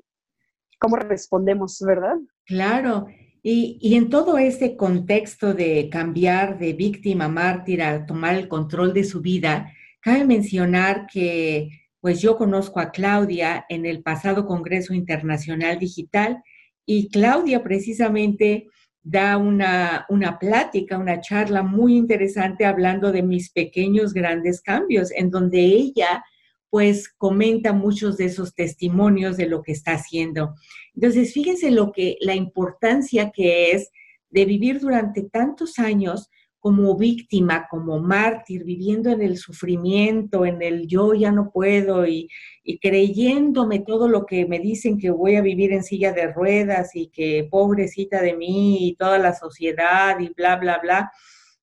cómo 0.80 0.98
respondemos, 0.98 1.80
¿verdad? 1.86 2.18
Claro. 2.46 3.08
Y, 3.42 3.96
en 3.96 4.10
todo 4.10 4.38
este 4.38 4.78
contexto 4.78 5.54
de 5.54 5.90
cambiar 5.90 6.58
de 6.58 6.74
víctima 6.74 7.28
mártir 7.28 7.82
a 7.82 8.06
tomar 8.06 8.36
el 8.36 8.48
control 8.48 8.94
de 8.94 9.04
su 9.04 9.22
vida, 9.22 9.72
cabe 10.00 10.24
mencionar 10.26 11.08
que 11.08 11.70
pues 12.00 12.22
yo 12.22 12.38
conozco 12.38 12.80
a 12.80 12.92
Claudia 12.92 13.66
en 13.70 13.86
el 13.86 14.04
pasado 14.04 14.46
Congreso 14.46 14.94
Internacional 14.94 15.80
Digital 15.80 16.44
y 16.86 17.10
Claudia 17.10 17.64
precisamente 17.64 18.68
da 19.04 19.38
una, 19.38 20.06
una 20.10 20.40
plática, 20.40 20.98
una 20.98 21.20
charla 21.20 21.62
muy 21.62 21.98
interesante 21.98 22.66
hablando 22.66 23.12
de 23.12 23.22
mis 23.22 23.52
pequeños 23.52 24.14
grandes 24.14 24.62
cambios, 24.62 25.12
en 25.12 25.30
donde 25.30 25.60
ella 25.60 26.24
pues 26.70 27.08
comenta 27.08 27.72
muchos 27.72 28.18
de 28.18 28.26
esos 28.26 28.56
testimonios 28.56 29.38
de 29.38 29.46
lo 29.46 29.62
que 29.62 29.74
está 29.74 29.92
haciendo. 29.92 30.56
Entonces, 30.96 31.32
fíjense 31.32 31.70
lo 31.70 31.92
que, 31.92 32.18
la 32.22 32.34
importancia 32.34 33.30
que 33.30 33.72
es 33.72 33.92
de 34.32 34.46
vivir 34.46 34.80
durante 34.80 35.22
tantos 35.22 35.78
años 35.78 36.32
como 36.58 36.98
víctima, 36.98 37.68
como 37.70 38.00
mártir, 38.00 38.64
viviendo 38.64 39.12
en 39.12 39.22
el 39.22 39.38
sufrimiento, 39.38 40.46
en 40.46 40.62
el 40.62 40.88
yo 40.88 41.14
ya 41.14 41.32
no 41.32 41.52
puedo 41.52 42.08
y, 42.08 42.30
y, 42.64 42.80
creyéndome 42.80 43.80
todo 43.80 44.08
lo 44.08 44.26
que 44.26 44.46
me 44.46 44.60
dicen 44.60 44.98
que 44.98 45.12
voy 45.12 45.36
a 45.36 45.42
vivir 45.42 45.74
en 45.74 45.84
silla 45.84 46.14
de 46.14 46.32
ruedas 46.32 46.96
y 46.96 47.08
que 47.10 47.48
pobrecita 47.50 48.22
de 48.22 48.36
mí 48.36 48.88
y 48.88 48.96
toda 48.96 49.18
la 49.20 49.34
sociedad 49.34 50.20
y 50.20 50.30
bla, 50.30 50.56
bla, 50.56 50.80
bla. 50.80 51.12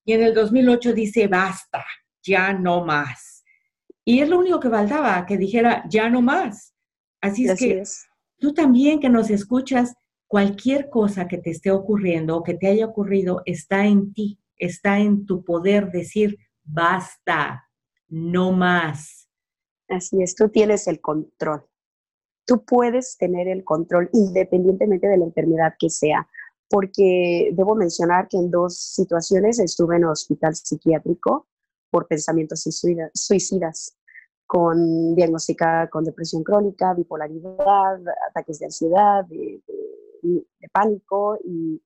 Y 0.05 0.13
en 0.13 0.23
el 0.23 0.33
2008 0.33 0.93
dice, 0.93 1.27
basta, 1.27 1.83
ya 2.21 2.53
no 2.53 2.85
más 2.85 3.31
y 4.03 4.19
es 4.19 4.29
lo 4.29 4.39
único 4.39 4.59
que 4.59 4.69
faltaba, 4.69 5.25
que 5.25 5.37
dijera, 5.37 5.83
ya 5.89 6.09
no 6.09 6.21
más. 6.21 6.73
Así 7.21 7.47
es 7.47 7.59
que 7.59 7.83
tú 8.39 8.53
también 8.53 8.99
que 8.99 9.09
nos 9.09 9.29
escuchas, 9.29 9.93
cualquier 10.27 10.89
cosa 10.89 11.27
que 11.27 11.37
te 11.37 11.51
esté 11.51 11.71
ocurriendo 11.71 12.37
o 12.37 12.43
que 12.43 12.55
te 12.55 12.67
haya 12.67 12.85
ocurrido 12.85 13.41
está 13.45 13.85
en 13.85 14.13
ti, 14.13 14.39
está 14.57 14.99
en 14.99 15.25
tu 15.25 15.43
poder 15.43 15.91
decir, 15.91 16.37
basta, 16.63 17.69
no 18.07 18.51
más. 18.51 19.20
Así 19.91 20.23
es, 20.23 20.35
tú 20.35 20.47
tienes 20.47 20.87
el 20.87 21.01
control. 21.01 21.65
Tú 22.45 22.63
puedes 22.63 23.17
tener 23.17 23.49
el 23.49 23.65
control 23.65 24.09
independientemente 24.13 25.07
de 25.07 25.17
la 25.17 25.25
enfermedad 25.25 25.73
que 25.77 25.89
sea, 25.89 26.27
porque 26.69 27.51
debo 27.53 27.75
mencionar 27.75 28.29
que 28.29 28.37
en 28.37 28.49
dos 28.49 28.77
situaciones 28.77 29.59
estuve 29.59 29.97
en 29.97 30.05
hospital 30.05 30.55
psiquiátrico 30.55 31.47
por 31.89 32.07
pensamientos 32.07 32.65
suicidas, 33.13 33.97
con 34.47 35.13
diagnosticada 35.13 35.89
con 35.89 36.05
depresión 36.05 36.43
crónica, 36.43 36.93
bipolaridad, 36.93 38.01
ataques 38.29 38.59
de 38.59 38.65
ansiedad, 38.65 39.25
de, 39.25 39.61
pánico 40.71 41.37
y, 41.43 41.81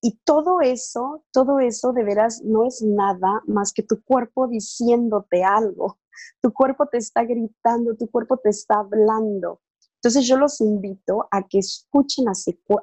y 0.00 0.18
todo 0.24 0.62
eso, 0.62 1.24
todo 1.32 1.58
eso 1.60 1.92
de 1.92 2.04
veras 2.04 2.40
no 2.42 2.64
es 2.64 2.80
nada 2.82 3.42
más 3.46 3.74
que 3.74 3.82
tu 3.82 4.02
cuerpo 4.02 4.48
diciéndote 4.48 5.44
algo. 5.44 5.98
Tu 6.40 6.52
cuerpo 6.52 6.86
te 6.86 6.98
está 6.98 7.24
gritando, 7.24 7.96
tu 7.96 8.10
cuerpo 8.10 8.36
te 8.38 8.50
está 8.50 8.80
hablando. 8.80 9.60
Entonces 9.96 10.26
yo 10.26 10.36
los 10.36 10.60
invito 10.60 11.28
a 11.30 11.46
que 11.46 11.58
escuchen 11.58 12.26
a 12.28 12.34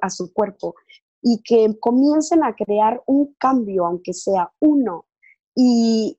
su, 0.10 0.34
cuerpo 0.34 0.76
y 1.22 1.42
que 1.44 1.78
comiencen 1.80 2.44
a 2.44 2.56
crear 2.56 3.04
un 3.08 3.36
cambio, 3.38 3.86
aunque 3.86 4.14
sea 4.14 4.52
uno. 4.60 5.06
Y, 5.54 6.18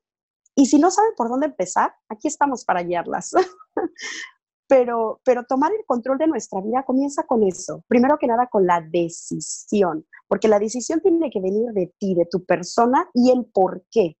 y 0.55 0.65
si 0.67 0.77
no 0.77 0.91
saben 0.91 1.13
por 1.17 1.29
dónde 1.29 1.47
empezar, 1.47 1.95
aquí 2.07 2.27
estamos 2.27 2.63
para 2.65 2.83
guiarlas. 2.83 3.31
pero, 4.71 5.19
pero 5.25 5.43
tomar 5.43 5.73
el 5.73 5.85
control 5.85 6.17
de 6.17 6.27
nuestra 6.27 6.61
vida 6.61 6.83
comienza 6.83 7.23
con 7.23 7.43
eso. 7.43 7.83
Primero 7.89 8.17
que 8.17 8.27
nada, 8.27 8.47
con 8.47 8.65
la 8.65 8.79
decisión, 8.79 10.05
porque 10.29 10.47
la 10.47 10.59
decisión 10.59 11.01
tiene 11.01 11.29
que 11.29 11.41
venir 11.41 11.73
de 11.73 11.93
ti, 11.99 12.15
de 12.15 12.25
tu 12.25 12.45
persona 12.45 13.09
y 13.13 13.31
el 13.31 13.45
por 13.47 13.83
qué. 13.91 14.17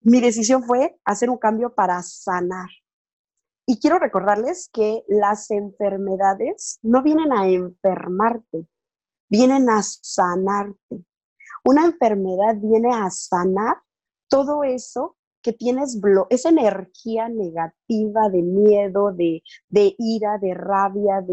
Mi 0.00 0.20
decisión 0.20 0.62
fue 0.62 0.96
hacer 1.04 1.30
un 1.30 1.38
cambio 1.38 1.74
para 1.74 2.02
sanar. 2.02 2.68
Y 3.66 3.80
quiero 3.80 3.98
recordarles 3.98 4.70
que 4.72 5.02
las 5.08 5.50
enfermedades 5.50 6.78
no 6.82 7.02
vienen 7.02 7.32
a 7.32 7.48
enfermarte, 7.48 8.68
vienen 9.28 9.68
a 9.68 9.82
sanarte. 9.82 11.04
Una 11.64 11.84
enfermedad 11.84 12.54
viene 12.56 12.94
a 12.94 13.10
sanar 13.10 13.78
todo 14.28 14.62
eso 14.62 15.16
que 15.42 15.52
tienes, 15.52 16.00
esa 16.30 16.48
energía 16.48 17.28
negativa 17.28 18.28
de 18.28 18.42
miedo, 18.42 19.12
de, 19.12 19.42
ira, 19.98 20.38
de 20.38 20.54
rabia, 20.54 21.24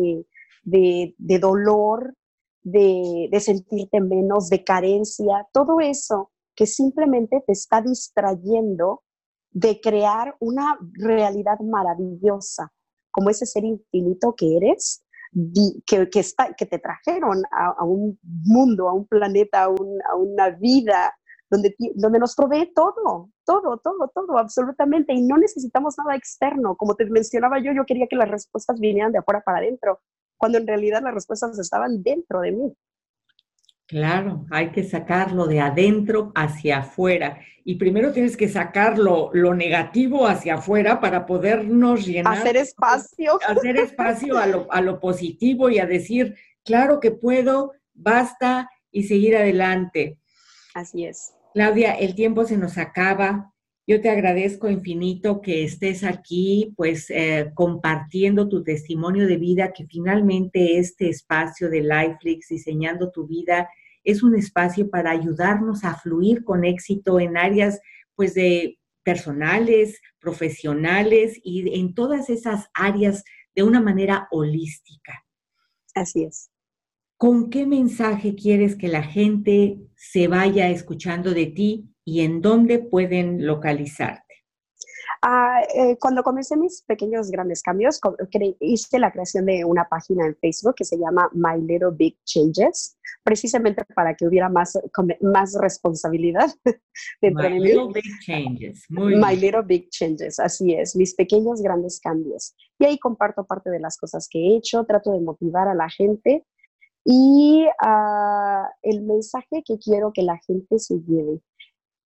de, 0.63 1.15
dolor, 1.39 2.15
de, 2.63 3.29
de 3.31 3.39
sentirte 3.39 4.01
menos, 4.01 4.49
de 4.49 4.63
carencia, 4.63 5.47
todo 5.51 5.79
eso 5.79 6.31
que 6.55 6.65
simplemente 6.65 7.43
te 7.45 7.53
está 7.53 7.81
distrayendo 7.81 9.03
de 9.51 9.79
crear 9.81 10.35
una 10.39 10.77
realidad 10.93 11.59
maravillosa, 11.59 12.71
como 13.11 13.29
ese 13.29 13.45
ser 13.45 13.63
infinito 13.63 14.35
que 14.35 14.57
eres, 14.57 15.03
que, 15.85 16.09
que, 16.09 16.19
está, 16.19 16.53
que 16.53 16.65
te 16.65 16.79
trajeron 16.79 17.43
a, 17.51 17.83
un 17.83 18.19
mundo, 18.21 18.89
a 18.89 18.93
un 18.93 19.07
planeta, 19.07 19.63
a, 19.63 19.65
a, 19.65 20.15
una 20.15 20.49
vida 20.51 21.13
donde, 21.49 21.75
donde 21.95 22.19
nos 22.19 22.35
provee 22.35 22.71
todo, 22.73 23.29
todo, 23.45 23.77
todo, 23.77 24.11
todo, 24.13 24.37
absolutamente. 24.37 25.13
Y 25.13 25.21
no 25.21 25.37
necesitamos 25.37 25.95
nada 25.97 26.15
externo. 26.15 26.75
Como 26.75 26.95
te 26.95 27.05
mencionaba 27.05 27.59
yo, 27.59 27.71
yo 27.73 27.85
quería 27.85 28.07
que 28.07 28.15
las 28.15 28.29
respuestas 28.29 28.79
vinieran 28.79 29.11
de 29.11 29.19
afuera 29.19 29.41
para 29.41 29.59
adentro, 29.59 29.99
cuando 30.37 30.57
en 30.57 30.67
realidad 30.67 31.01
las 31.03 31.13
respuestas 31.13 31.57
estaban 31.59 32.01
dentro 32.01 32.41
de 32.41 32.51
mí. 32.51 32.73
Claro, 33.87 34.45
hay 34.49 34.71
que 34.71 34.83
sacarlo 34.83 35.45
de 35.45 35.59
adentro 35.59 36.31
hacia 36.35 36.79
afuera. 36.79 37.39
Y 37.65 37.75
primero 37.75 38.11
tienes 38.11 38.35
que 38.35 38.49
sacarlo 38.49 39.29
lo 39.33 39.53
negativo 39.53 40.27
hacia 40.27 40.55
afuera 40.55 40.99
para 40.99 41.25
podernos 41.25 42.05
llenar. 42.05 42.37
Hacer 42.37 42.57
espacio. 42.57 43.39
Hacer 43.47 43.77
espacio 43.77 44.37
a 44.37 44.47
lo, 44.47 44.71
a 44.71 44.81
lo 44.81 44.99
positivo 44.99 45.69
y 45.69 45.79
a 45.79 45.85
decir, 45.85 46.35
claro 46.63 46.99
que 46.99 47.11
puedo, 47.11 47.73
basta 47.93 48.69
y 48.91 49.03
seguir 49.03 49.35
adelante. 49.35 50.17
Así 50.73 51.05
es. 51.05 51.33
Claudia, 51.53 51.93
el 51.93 52.15
tiempo 52.15 52.45
se 52.45 52.57
nos 52.57 52.77
acaba. 52.77 53.52
Yo 53.85 53.99
te 53.99 54.09
agradezco 54.09 54.69
infinito 54.69 55.41
que 55.41 55.65
estés 55.65 56.03
aquí, 56.03 56.73
pues 56.77 57.09
eh, 57.09 57.51
compartiendo 57.53 58.47
tu 58.47 58.63
testimonio 58.63 59.27
de 59.27 59.37
vida, 59.37 59.73
que 59.73 59.85
finalmente 59.85 60.77
este 60.77 61.09
espacio 61.09 61.69
de 61.69 61.81
Lifelix, 61.81 62.47
diseñando 62.47 63.11
tu 63.11 63.27
vida, 63.27 63.69
es 64.05 64.23
un 64.23 64.35
espacio 64.35 64.89
para 64.89 65.11
ayudarnos 65.11 65.83
a 65.83 65.95
fluir 65.95 66.43
con 66.43 66.63
éxito 66.63 67.19
en 67.19 67.35
áreas, 67.35 67.81
pues, 68.15 68.33
de 68.33 68.79
personales, 69.03 70.01
profesionales 70.19 71.37
y 71.43 71.77
en 71.77 71.93
todas 71.93 72.29
esas 72.29 72.69
áreas 72.73 73.25
de 73.53 73.63
una 73.63 73.81
manera 73.81 74.27
holística. 74.31 75.25
Así 75.93 76.23
es. 76.23 76.49
¿con 77.23 77.49
qué 77.49 77.65
mensaje 77.65 78.35
quieres 78.35 78.75
que 78.75 78.89
la 78.89 79.01
gente 79.01 79.79
se 79.95 80.27
vaya 80.27 80.69
escuchando 80.69 81.33
de 81.33 81.45
ti 81.45 81.92
y 82.05 82.21
en 82.21 82.41
dónde 82.41 82.79
pueden 82.79 83.45
localizarte? 83.45 84.23
Ah, 85.25 85.61
eh, 85.73 85.95
cuando 86.01 86.21
comencé 86.21 86.57
mis 86.57 86.81
pequeños 86.81 87.31
grandes 87.31 87.63
cambios, 87.63 88.01
hice 88.59 88.99
la 88.99 89.09
creación 89.09 89.45
de 89.45 89.63
una 89.63 89.87
página 89.87 90.25
en 90.25 90.35
Facebook 90.35 90.75
que 90.75 90.83
se 90.83 90.97
llama 90.97 91.29
My 91.33 91.61
Little 91.61 91.91
Big 91.93 92.17
Changes, 92.25 92.97
precisamente 93.23 93.85
para 93.95 94.15
que 94.15 94.27
hubiera 94.27 94.49
más, 94.49 94.77
más 95.21 95.55
responsabilidad 95.61 96.49
dentro 97.21 97.49
My 97.49 97.57
Little 97.57 97.93
Big 97.93 98.19
Changes. 98.25 98.85
My 98.89 99.37
Little 99.37 99.61
Big 99.65 99.89
Changes, 99.91 100.39
así 100.39 100.73
es, 100.73 100.93
mis 100.93 101.15
pequeños 101.15 101.61
grandes 101.61 102.01
cambios. 102.01 102.53
Y 102.77 102.85
ahí 102.85 102.99
comparto 102.99 103.45
parte 103.45 103.69
de 103.69 103.79
las 103.79 103.95
cosas 103.97 104.27
que 104.29 104.39
he 104.39 104.57
hecho, 104.57 104.83
trato 104.83 105.13
de 105.13 105.21
motivar 105.21 105.69
a 105.69 105.73
la 105.73 105.89
gente 105.89 106.45
y 107.05 107.65
ah, 107.81 108.69
el 108.81 109.01
mensaje 109.03 109.63
que 109.65 109.77
quiero 109.77 110.11
que 110.13 110.23
la 110.23 110.37
gente 110.45 110.79
se 110.79 110.95
lleve, 110.95 111.41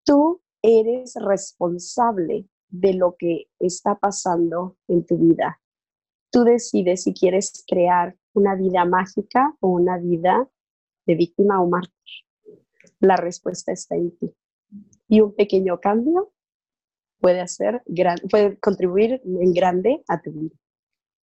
tú 0.07 0.41
eres 0.63 1.15
responsable 1.21 2.47
de 2.69 2.93
lo 2.93 3.15
que 3.19 3.47
está 3.59 3.95
pasando 3.95 4.77
en 4.87 5.05
tu 5.05 5.17
vida. 5.17 5.61
Tú 6.31 6.43
decides 6.43 7.03
si 7.03 7.13
quieres 7.13 7.63
crear 7.67 8.15
una 8.33 8.55
vida 8.55 8.85
mágica 8.85 9.55
o 9.59 9.69
una 9.69 9.97
vida 9.97 10.49
de 11.05 11.15
víctima 11.15 11.61
o 11.61 11.67
mártir. 11.67 11.93
La 12.99 13.17
respuesta 13.17 13.71
está 13.71 13.95
en 13.95 14.17
ti. 14.17 14.33
Y 15.07 15.21
un 15.21 15.35
pequeño 15.35 15.79
cambio 15.79 16.31
puede 17.19 17.41
hacer 17.41 17.83
puede 18.29 18.57
contribuir 18.59 19.21
en 19.23 19.53
grande 19.53 20.03
a 20.07 20.21
tu 20.21 20.31
vida. 20.31 20.55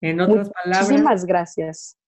En 0.00 0.20
otras 0.20 0.50
palabras. 0.50 0.90
Muchísimas 0.90 1.24
gracias. 1.24 1.98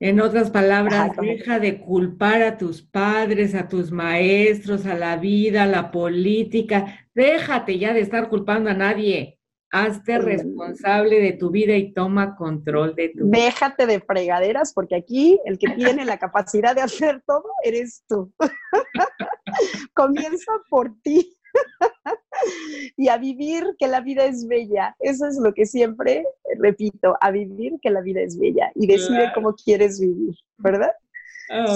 En 0.00 0.20
otras 0.20 0.50
palabras, 0.50 1.12
deja 1.16 1.60
de 1.60 1.80
culpar 1.80 2.42
a 2.42 2.58
tus 2.58 2.82
padres, 2.82 3.54
a 3.54 3.68
tus 3.68 3.92
maestros, 3.92 4.86
a 4.86 4.94
la 4.94 5.16
vida, 5.16 5.62
a 5.62 5.66
la 5.66 5.90
política. 5.90 7.08
Déjate 7.14 7.78
ya 7.78 7.92
de 7.94 8.00
estar 8.00 8.28
culpando 8.28 8.70
a 8.70 8.74
nadie. 8.74 9.38
Hazte 9.70 10.18
responsable 10.18 11.20
de 11.20 11.32
tu 11.32 11.50
vida 11.50 11.76
y 11.76 11.92
toma 11.92 12.36
control 12.36 12.94
de 12.94 13.08
tu 13.08 13.24
vida. 13.24 13.44
Déjate 13.44 13.86
de 13.86 14.00
fregaderas 14.00 14.72
porque 14.72 14.94
aquí 14.94 15.40
el 15.44 15.58
que 15.58 15.70
tiene 15.70 16.04
la 16.04 16.18
capacidad 16.18 16.74
de 16.74 16.82
hacer 16.82 17.22
todo 17.26 17.44
eres 17.62 18.04
tú. 18.08 18.32
Comienza 19.94 20.52
por 20.70 20.92
ti. 21.02 21.36
y 22.96 23.08
a 23.08 23.16
vivir 23.16 23.74
que 23.78 23.88
la 23.88 24.00
vida 24.00 24.24
es 24.24 24.46
bella. 24.46 24.96
Eso 25.00 25.26
es 25.26 25.38
lo 25.38 25.54
que 25.54 25.66
siempre 25.66 26.24
repito, 26.58 27.16
a 27.20 27.30
vivir 27.30 27.78
que 27.80 27.90
la 27.90 28.00
vida 28.00 28.20
es 28.20 28.38
bella 28.38 28.70
y 28.74 28.86
decide 28.86 29.32
cómo 29.34 29.54
quieres 29.54 30.00
vivir, 30.00 30.34
¿verdad? 30.58 30.92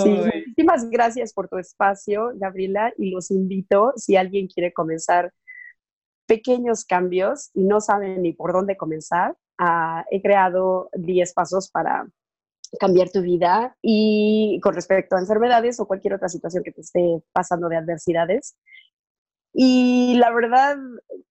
Sí, 0.03 0.09
muchísimas 0.09 0.89
gracias 0.89 1.33
por 1.35 1.49
tu 1.49 1.59
espacio, 1.59 2.33
Gabriela, 2.35 2.93
y 2.97 3.11
los 3.11 3.31
invito, 3.31 3.93
si 3.97 4.17
alguien 4.17 4.47
quiere 4.47 4.73
comenzar 4.73 5.33
pequeños 6.27 6.85
cambios 6.85 7.51
y 7.55 7.65
no 7.65 7.81
saben 7.81 8.23
ni 8.23 8.33
por 8.33 8.53
dónde 8.53 8.77
comenzar, 8.77 9.37
ah, 9.59 10.05
he 10.11 10.23
creado 10.23 10.89
10 10.95 11.33
pasos 11.35 11.71
para 11.71 12.07
cambiar 12.79 13.11
tu 13.11 13.23
vida 13.23 13.77
y 13.83 14.61
con 14.63 14.75
respecto 14.75 15.17
a 15.17 15.21
enfermedades 15.21 15.81
o 15.81 15.87
cualquier 15.87 16.15
otra 16.15 16.29
situación 16.29 16.63
que 16.63 16.73
te 16.73 16.83
esté 16.83 17.23
pasando 17.33 17.69
de 17.69 17.77
adversidades. 17.77 18.57
Y 19.53 20.15
la 20.19 20.33
verdad, 20.33 20.77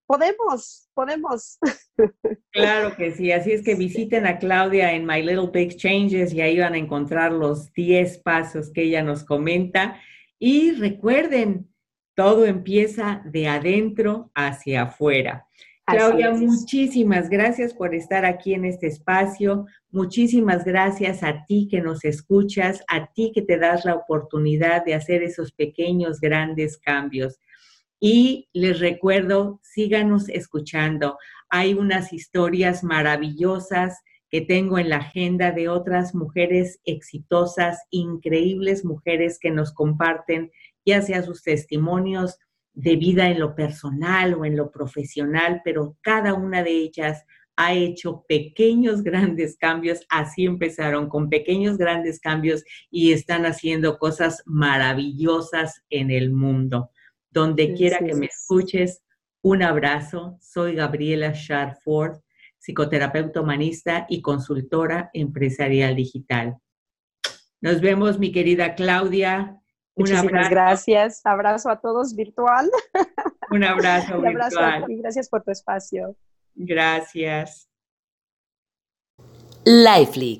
podemos, 0.06 0.88
podemos. 0.94 1.58
Claro 2.52 2.96
que 2.96 3.12
sí, 3.12 3.30
así 3.30 3.52
es 3.52 3.62
que 3.62 3.76
visiten 3.76 4.26
a 4.26 4.38
Claudia 4.38 4.92
en 4.92 5.06
My 5.06 5.22
Little 5.22 5.50
Big 5.52 5.76
Changes 5.76 6.32
y 6.32 6.40
ahí 6.40 6.58
van 6.58 6.74
a 6.74 6.78
encontrar 6.78 7.32
los 7.32 7.72
10 7.72 8.18
pasos 8.18 8.72
que 8.72 8.82
ella 8.82 9.02
nos 9.02 9.22
comenta. 9.22 10.00
Y 10.40 10.72
recuerden, 10.72 11.68
todo 12.14 12.46
empieza 12.46 13.22
de 13.26 13.46
adentro 13.46 14.30
hacia 14.34 14.82
afuera. 14.82 15.46
Claudia, 15.86 16.32
muchísimas 16.32 17.30
gracias 17.30 17.72
por 17.72 17.94
estar 17.94 18.24
aquí 18.24 18.52
en 18.54 18.64
este 18.64 18.88
espacio. 18.88 19.66
Muchísimas 19.90 20.64
gracias 20.64 21.22
a 21.22 21.46
ti 21.46 21.68
que 21.70 21.80
nos 21.80 22.04
escuchas, 22.04 22.84
a 22.88 23.06
ti 23.12 23.32
que 23.34 23.42
te 23.42 23.56
das 23.56 23.84
la 23.84 23.94
oportunidad 23.94 24.84
de 24.84 24.94
hacer 24.94 25.22
esos 25.22 25.52
pequeños, 25.52 26.20
grandes 26.20 26.76
cambios. 26.76 27.38
Y 28.00 28.48
les 28.52 28.78
recuerdo, 28.80 29.60
síganos 29.62 30.28
escuchando. 30.28 31.18
Hay 31.50 31.74
unas 31.74 32.12
historias 32.12 32.84
maravillosas 32.84 33.98
que 34.30 34.40
tengo 34.42 34.78
en 34.78 34.90
la 34.90 34.98
agenda 34.98 35.52
de 35.52 35.68
otras 35.68 36.14
mujeres 36.14 36.80
exitosas, 36.84 37.78
increíbles 37.90 38.84
mujeres 38.84 39.38
que 39.40 39.50
nos 39.50 39.72
comparten 39.72 40.50
ya 40.88 41.02
sea 41.02 41.22
sus 41.22 41.42
testimonios 41.42 42.38
de 42.72 42.96
vida 42.96 43.28
en 43.28 43.40
lo 43.40 43.54
personal 43.54 44.34
o 44.34 44.44
en 44.46 44.56
lo 44.56 44.70
profesional, 44.70 45.60
pero 45.64 45.96
cada 46.00 46.32
una 46.32 46.62
de 46.62 46.70
ellas 46.70 47.24
ha 47.56 47.74
hecho 47.74 48.24
pequeños, 48.26 49.02
grandes 49.02 49.56
cambios. 49.58 50.00
Así 50.08 50.44
empezaron 50.44 51.08
con 51.08 51.28
pequeños, 51.28 51.76
grandes 51.76 52.20
cambios 52.20 52.64
y 52.90 53.12
están 53.12 53.44
haciendo 53.44 53.98
cosas 53.98 54.42
maravillosas 54.46 55.82
en 55.90 56.10
el 56.10 56.30
mundo. 56.30 56.90
Donde 57.30 57.74
quiera 57.74 57.98
que 57.98 58.14
me 58.14 58.26
escuches, 58.26 59.02
un 59.42 59.62
abrazo. 59.62 60.36
Soy 60.40 60.74
Gabriela 60.74 61.32
Sharford, 61.34 62.20
psicoterapeuta 62.58 63.40
humanista 63.40 64.06
y 64.08 64.22
consultora 64.22 65.10
empresarial 65.12 65.94
digital. 65.94 66.58
Nos 67.60 67.80
vemos, 67.80 68.18
mi 68.18 68.32
querida 68.32 68.74
Claudia. 68.74 69.60
Muchísimas 69.96 70.48
gracias. 70.48 71.20
Abrazo 71.24 71.70
a 71.70 71.80
todos 71.80 72.14
virtual. 72.14 72.70
Un 73.50 73.64
abrazo, 73.64 74.20
virtual. 74.22 74.84
y 74.88 74.96
gracias 74.98 75.28
por 75.28 75.42
tu 75.42 75.50
espacio. 75.50 76.16
Gracias. 76.54 77.68
Lifelix 79.64 80.36